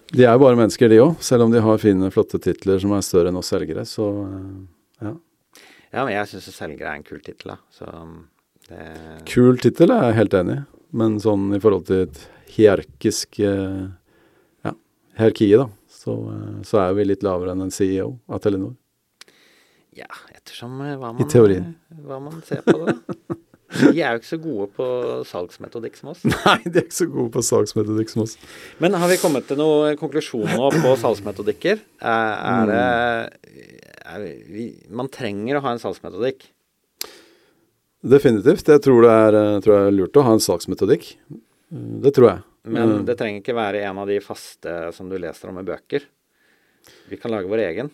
De 0.10 0.24
er 0.24 0.34
jo 0.34 0.42
bare 0.42 0.58
mennesker, 0.58 0.90
de 0.90 0.98
òg. 1.04 1.20
Selv 1.22 1.46
om 1.46 1.54
de 1.54 1.62
har 1.62 1.78
fine, 1.82 2.10
flotte 2.12 2.40
titler 2.42 2.82
som 2.82 2.96
er 2.98 3.04
større 3.06 3.30
enn 3.30 3.38
oss 3.38 3.52
selgere. 3.54 3.84
Så 3.86 4.08
eh, 4.24 4.50
ja. 5.06 5.14
Ja, 5.92 6.02
men 6.02 6.16
jeg 6.16 6.32
syns 6.32 6.50
selgere 6.56 6.90
er 6.90 6.98
en 6.98 7.06
kul 7.06 7.22
tittel, 7.22 7.54
da. 7.54 7.60
Så 7.70 7.92
det 8.68 8.82
Kul 9.30 9.62
tittel 9.62 9.94
er 9.94 10.10
jeg 10.10 10.18
helt 10.24 10.40
enig 10.42 10.58
i. 10.58 10.66
Men 10.98 11.22
sånn 11.22 11.52
i 11.54 11.62
forhold 11.62 11.86
til 11.92 12.08
et 12.08 12.20
hierarkisk 12.58 13.38
eh, 13.46 13.88
ja, 14.66 14.74
hierarki, 15.20 15.52
da, 15.62 15.70
så, 15.94 16.18
så 16.66 16.82
er 16.88 16.98
vi 16.98 17.06
litt 17.12 17.26
lavere 17.28 17.54
enn 17.54 17.68
en 17.68 17.76
CEO 17.76 18.16
av 18.26 18.42
Telenor. 18.42 18.74
Ja, 19.98 20.10
ettersom 20.34 20.80
hva 20.82 21.14
I 21.14 21.18
man, 21.22 21.74
hva 22.08 22.24
man 22.24 22.42
ser 22.50 22.66
på 22.66 22.80
det. 22.82 22.98
De 23.68 24.00
er 24.00 24.16
jo 24.16 24.20
ikke 24.22 24.30
så 24.30 24.38
gode 24.40 24.68
på 24.78 24.86
salgsmetodikk 25.28 25.98
som 26.00 26.14
oss. 26.14 26.22
Nei, 26.32 26.58
de 26.64 26.80
er 26.80 26.86
ikke 26.86 26.96
så 27.02 27.08
gode 27.12 27.32
på 27.36 27.42
salgsmetodikk 27.44 28.14
som 28.14 28.24
oss. 28.24 28.38
Men 28.80 28.96
har 28.96 29.12
vi 29.12 29.18
kommet 29.20 29.48
til 29.50 29.60
noen 29.60 29.98
konklusjon 30.00 30.48
nå 30.48 30.70
på 30.78 30.94
salgsmetodikker? 31.02 31.82
Er, 32.00 32.72
det 32.72 32.84
er 34.08 34.24
vi, 34.48 34.70
Man 34.88 35.10
trenger 35.12 35.60
å 35.60 35.64
ha 35.68 35.74
en 35.76 35.84
salgsmetodikk. 35.84 36.48
Definitivt. 38.08 38.70
Jeg 38.72 38.84
tror 38.86 39.04
det 39.04 39.12
er, 39.12 39.36
eh, 39.42 39.60
tror 39.66 39.76
jeg 39.76 39.88
er 39.92 39.96
lurt 39.98 40.20
å 40.22 40.24
ha 40.28 40.36
en 40.38 40.44
salgsmetodikk. 40.44 41.10
Eh, 41.34 41.84
Det 42.06 42.14
tror 42.16 42.30
jeg. 42.32 42.44
Men 42.68 42.92
Eh, 43.00 43.04
det 43.08 43.18
trenger 43.20 43.42
ikke 43.42 43.56
være 43.58 43.84
en 43.90 43.98
av 44.00 44.08
de 44.08 44.20
faste 44.24 44.94
som 44.94 45.10
du 45.10 45.18
leser 45.18 45.50
om 45.50 45.58
i 45.60 45.64
bøker. 45.68 46.04
Vi 47.10 47.18
kan 47.20 47.32
lage 47.32 47.48
vår 47.52 47.64
egen. 47.68 47.92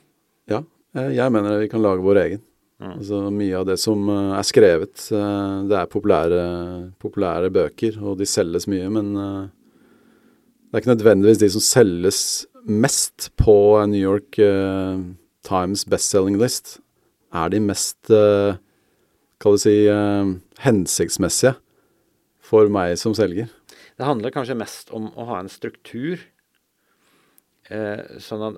Ja, 0.50 0.64
eh, 0.96 1.10
jeg 1.18 1.32
mener 1.32 1.58
vi 1.60 1.70
kan 1.70 1.82
lage 1.82 2.02
vår 2.06 2.22
egen. 2.28 2.42
Altså 2.84 3.30
Mye 3.32 3.56
av 3.60 3.67
det 3.69 3.78
som 3.82 4.08
eh, 4.12 4.32
er 4.38 4.48
skrevet, 4.48 5.06
eh, 5.15 5.58
det 5.69 5.78
er 5.80 5.91
populære, 5.91 6.43
populære 7.04 7.52
bøker, 7.54 8.00
og 8.04 8.17
de 8.19 8.28
selges 8.28 8.67
mye, 8.72 8.89
men 8.91 9.13
eh, 9.15 9.43
det 10.67 10.78
er 10.78 10.84
ikke 10.84 10.93
nødvendigvis 10.96 11.41
de 11.43 11.52
som 11.54 11.63
selges 11.63 12.22
mest 12.63 13.30
på 13.39 13.56
New 13.91 14.00
York 14.00 14.39
Times 15.43 15.84
bestselling 15.86 16.39
list, 16.41 16.80
er 17.34 17.52
de 17.52 17.60
mest 17.62 18.10
Kall 19.43 19.58
det 19.58 19.62
si 19.65 19.76
hensiktsmessige 20.63 21.52
for 22.39 22.72
meg 22.72 22.96
som 23.02 23.15
selger. 23.17 23.50
Det 24.00 24.08
handler 24.08 24.32
kanskje 24.34 24.56
mest 24.58 24.93
om 24.96 25.10
å 25.19 25.28
ha 25.28 25.41
en 25.41 25.52
struktur. 25.52 26.24
Eh, 27.71 28.19
sånn 28.19 28.43
at 28.49 28.58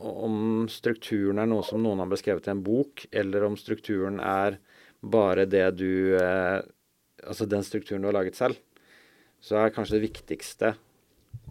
om 0.00 0.66
strukturen 0.70 1.38
er 1.38 1.46
noe 1.50 1.62
som 1.66 1.82
noen 1.82 2.02
har 2.02 2.10
beskrevet 2.10 2.48
i 2.48 2.52
en 2.54 2.62
bok, 2.66 3.04
eller 3.14 3.46
om 3.46 3.58
strukturen 3.58 4.18
er 4.18 4.58
bare 5.00 5.46
det 5.48 5.66
du 5.78 6.16
eh, 6.18 6.60
Altså 7.20 7.44
den 7.44 7.60
strukturen 7.60 8.00
du 8.00 8.06
har 8.08 8.14
laget 8.16 8.38
selv, 8.38 8.56
så 9.44 9.58
er 9.60 9.74
kanskje 9.74 9.98
det 9.98 10.06
viktigste 10.06 10.70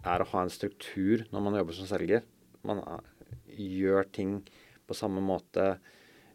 er 0.02 0.22
å 0.22 0.26
ha 0.32 0.42
en 0.42 0.50
struktur 0.50 1.22
når 1.30 1.44
man 1.44 1.58
jobber 1.60 1.76
som 1.76 1.86
selger. 1.86 2.24
Man 2.66 2.80
eh, 2.82 3.36
gjør 3.54 4.08
ting 4.10 4.32
på 4.90 4.96
samme 4.98 5.22
måte. 5.22 5.76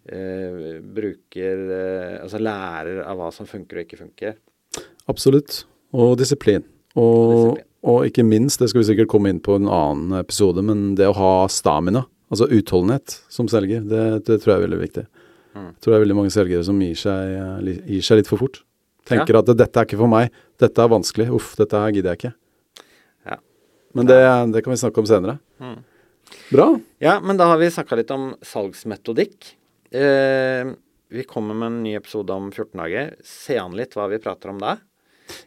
Eh, 0.05 0.79
bruker 0.79 1.61
eh, 1.73 2.15
Altså 2.21 2.39
lærer 2.39 3.01
av 3.03 3.17
hva 3.19 3.31
som 3.33 3.49
funker 3.49 3.81
og 3.81 3.87
ikke 3.87 4.01
funker. 4.05 4.39
Absolutt. 5.11 5.63
Og 5.91 6.15
disiplin. 6.19 6.63
Og, 6.95 7.03
Og 7.03 7.33
disiplin. 7.33 7.64
Og 7.85 8.07
ikke 8.07 8.25
minst, 8.25 8.59
det 8.61 8.71
skal 8.71 8.81
vi 8.81 8.89
sikkert 8.89 9.11
komme 9.11 9.29
inn 9.31 9.41
på 9.43 9.59
en 9.59 9.69
annen 9.69 10.17
episode, 10.17 10.63
men 10.65 10.95
det 10.97 11.07
å 11.11 11.17
ha 11.17 11.33
stamina, 11.51 12.05
altså 12.33 12.47
utholdenhet 12.49 13.19
som 13.31 13.49
selger, 13.51 13.83
det, 13.85 14.05
det 14.25 14.39
tror 14.41 14.55
jeg 14.55 14.57
er 14.57 14.65
veldig 14.65 14.79
viktig. 14.81 15.03
Mm. 15.55 15.67
Jeg 15.67 15.83
tror 15.83 15.93
det 15.93 15.97
er 15.97 16.05
veldig 16.07 16.17
mange 16.17 16.33
selgere 16.33 16.65
som 16.67 16.79
gir 16.81 16.97
seg, 16.99 17.35
eh, 17.39 17.83
gir 17.95 18.07
seg 18.07 18.19
litt 18.19 18.31
for 18.31 18.41
fort. 18.41 18.63
Tenker 19.05 19.37
at 19.37 19.51
dette 19.53 19.77
er 19.77 19.85
ikke 19.85 19.99
for 20.01 20.09
meg, 20.11 20.33
dette 20.61 20.81
er 20.81 20.89
vanskelig, 20.91 21.27
uff, 21.37 21.53
dette 21.59 21.77
her 21.77 21.93
gidder 21.93 22.15
jeg 22.15 22.23
ikke. 22.23 22.33
Ja. 23.29 23.37
Men 23.97 24.09
det, 24.09 24.17
det 24.55 24.65
kan 24.65 24.73
vi 24.73 24.79
snakke 24.81 25.03
om 25.03 25.09
senere. 25.09 25.37
Mm. 25.61 25.77
Bra. 26.49 26.67
Ja, 27.05 27.19
men 27.21 27.37
da 27.37 27.51
har 27.51 27.61
vi 27.61 27.69
snakka 27.71 27.99
litt 28.01 28.11
om 28.13 28.31
salgsmetodikk. 28.41 29.53
Eh, 29.93 30.73
vi 31.13 31.23
kommer 31.29 31.53
med 31.53 31.69
en 31.69 31.79
ny 31.85 31.93
episode 31.99 32.33
om 32.33 32.49
14 32.49 32.81
dager. 32.81 33.13
Se 33.23 33.59
an 33.61 33.77
litt 33.77 33.93
hva 33.95 34.09
vi 34.11 34.19
prater 34.23 34.51
om 34.51 34.59
da. 34.61 34.79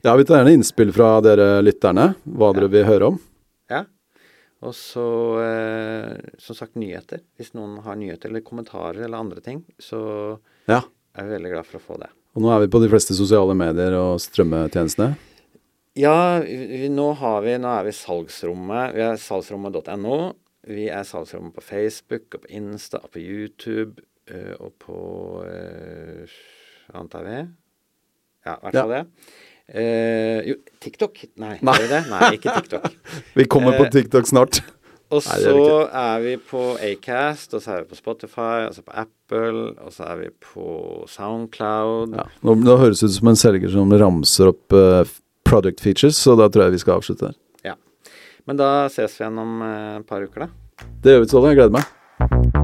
Ja, 0.02 0.14
vi 0.18 0.24
tar 0.24 0.40
gjerne 0.40 0.54
innspill 0.58 0.92
fra 0.94 1.20
dere 1.24 1.60
lytterne, 1.62 2.10
hva 2.24 2.52
dere 2.56 2.68
vil 2.72 2.84
høre 2.88 3.10
om. 3.12 3.18
Ja. 3.70 3.84
Og 4.66 4.72
så, 4.74 5.04
eh, 5.44 6.16
som 6.42 6.56
sagt, 6.58 6.74
nyheter. 6.74 7.20
Hvis 7.38 7.52
noen 7.54 7.76
har 7.84 7.94
nyheter 7.98 8.28
eller 8.32 8.42
kommentarer 8.42 9.04
eller 9.04 9.18
andre 9.18 9.40
ting, 9.44 9.64
så 9.78 10.38
Ja. 10.66 10.82
er 11.16 11.24
vi 11.24 11.36
veldig 11.36 11.52
glad 11.52 11.66
for 11.66 11.78
å 11.78 11.82
få 11.82 11.98
det. 12.00 12.08
Og 12.34 12.42
nå 12.42 12.50
er 12.54 12.60
vi 12.66 12.72
på 12.72 12.80
de 12.82 12.88
fleste 12.90 13.14
sosiale 13.14 13.54
medier 13.54 13.94
og 13.94 14.18
strømmetjenestene. 14.20 15.16
Ja, 15.96 16.40
vi, 16.40 16.88
nå 16.88 17.16
har 17.16 17.40
vi 17.42 17.56
Nå 17.58 17.66
er 17.80 17.84
vi 17.84 17.90
salgsrommet. 17.90 18.94
Vi 18.94 19.00
er 19.00 19.16
salgsrommet.no. 19.16 20.34
Vi 20.66 20.88
er 20.88 21.02
salgsrommet 21.02 21.54
på 21.54 21.62
Facebook 21.62 22.34
og 22.34 22.42
på 22.42 22.50
Insta 22.54 22.98
og 23.02 23.10
på 23.10 23.18
YouTube 23.22 24.02
eh, 24.28 24.54
og 24.60 24.74
på 24.78 24.98
eh, 25.46 26.28
Antar 26.94 27.24
vi? 27.24 27.48
Ja, 28.46 28.54
i 28.56 28.60
hvert 28.62 28.74
Ja. 28.74 28.86
det. 28.86 29.06
Eh, 29.68 30.48
jo, 30.48 30.54
TikTok? 30.80 31.20
Nei, 31.36 31.58
Nei. 31.60 31.76
det 31.82 31.88
det? 31.90 32.00
Nei, 32.08 32.32
ikke 32.38 32.54
TikTok. 32.56 32.92
Vi 33.38 33.44
kommer 33.44 33.76
på 33.76 33.84
Eh, 33.88 33.90
TikTok 33.92 34.28
snart. 34.28 34.62
Og 35.08 35.22
Nei, 35.24 35.38
så 35.40 35.52
er 35.88 35.92
er 35.96 36.20
vi 36.20 36.34
på 36.36 36.62
Acast, 36.84 37.54
og 37.56 37.62
så 37.64 37.72
er 37.72 37.82
vi 37.82 37.88
på 37.94 37.96
Spotify, 37.96 38.66
og 38.68 38.74
så 38.76 38.82
på 38.84 38.92
Apple, 38.92 39.62
og 39.80 39.92
så 39.92 40.04
er 40.04 40.16
vi 40.20 40.28
på 40.44 40.66
Soundcloud. 41.08 42.12
Ja, 42.16 42.26
nå, 42.44 42.54
nå 42.60 42.76
høres 42.76 43.00
det 43.00 43.08
ut 43.08 43.16
som 43.16 43.32
en 43.32 43.40
selger 43.40 43.72
som 43.72 43.88
ramser 43.88 44.52
opp 44.52 44.76
uh, 44.76 45.08
product 45.48 45.80
features, 45.80 46.20
så 46.20 46.36
da 46.36 46.50
tror 46.52 46.66
jeg 46.68 46.76
vi 46.76 46.82
skal 46.84 47.00
avslutte 47.00 47.30
der. 47.30 47.38
Ja. 47.72 47.76
Men 48.44 48.60
da 48.60 48.70
ses 48.92 49.16
vi 49.16 49.24
igjen 49.24 49.40
om 49.40 49.62
et 49.64 50.08
par 50.08 50.28
uker, 50.28 50.44
da. 50.44 50.84
Det 51.00 51.16
gjør 51.16 51.24
vi, 51.24 51.32
Ståle. 51.32 51.54
Jeg 51.54 51.62
gleder 51.62 51.78
meg. 51.80 52.57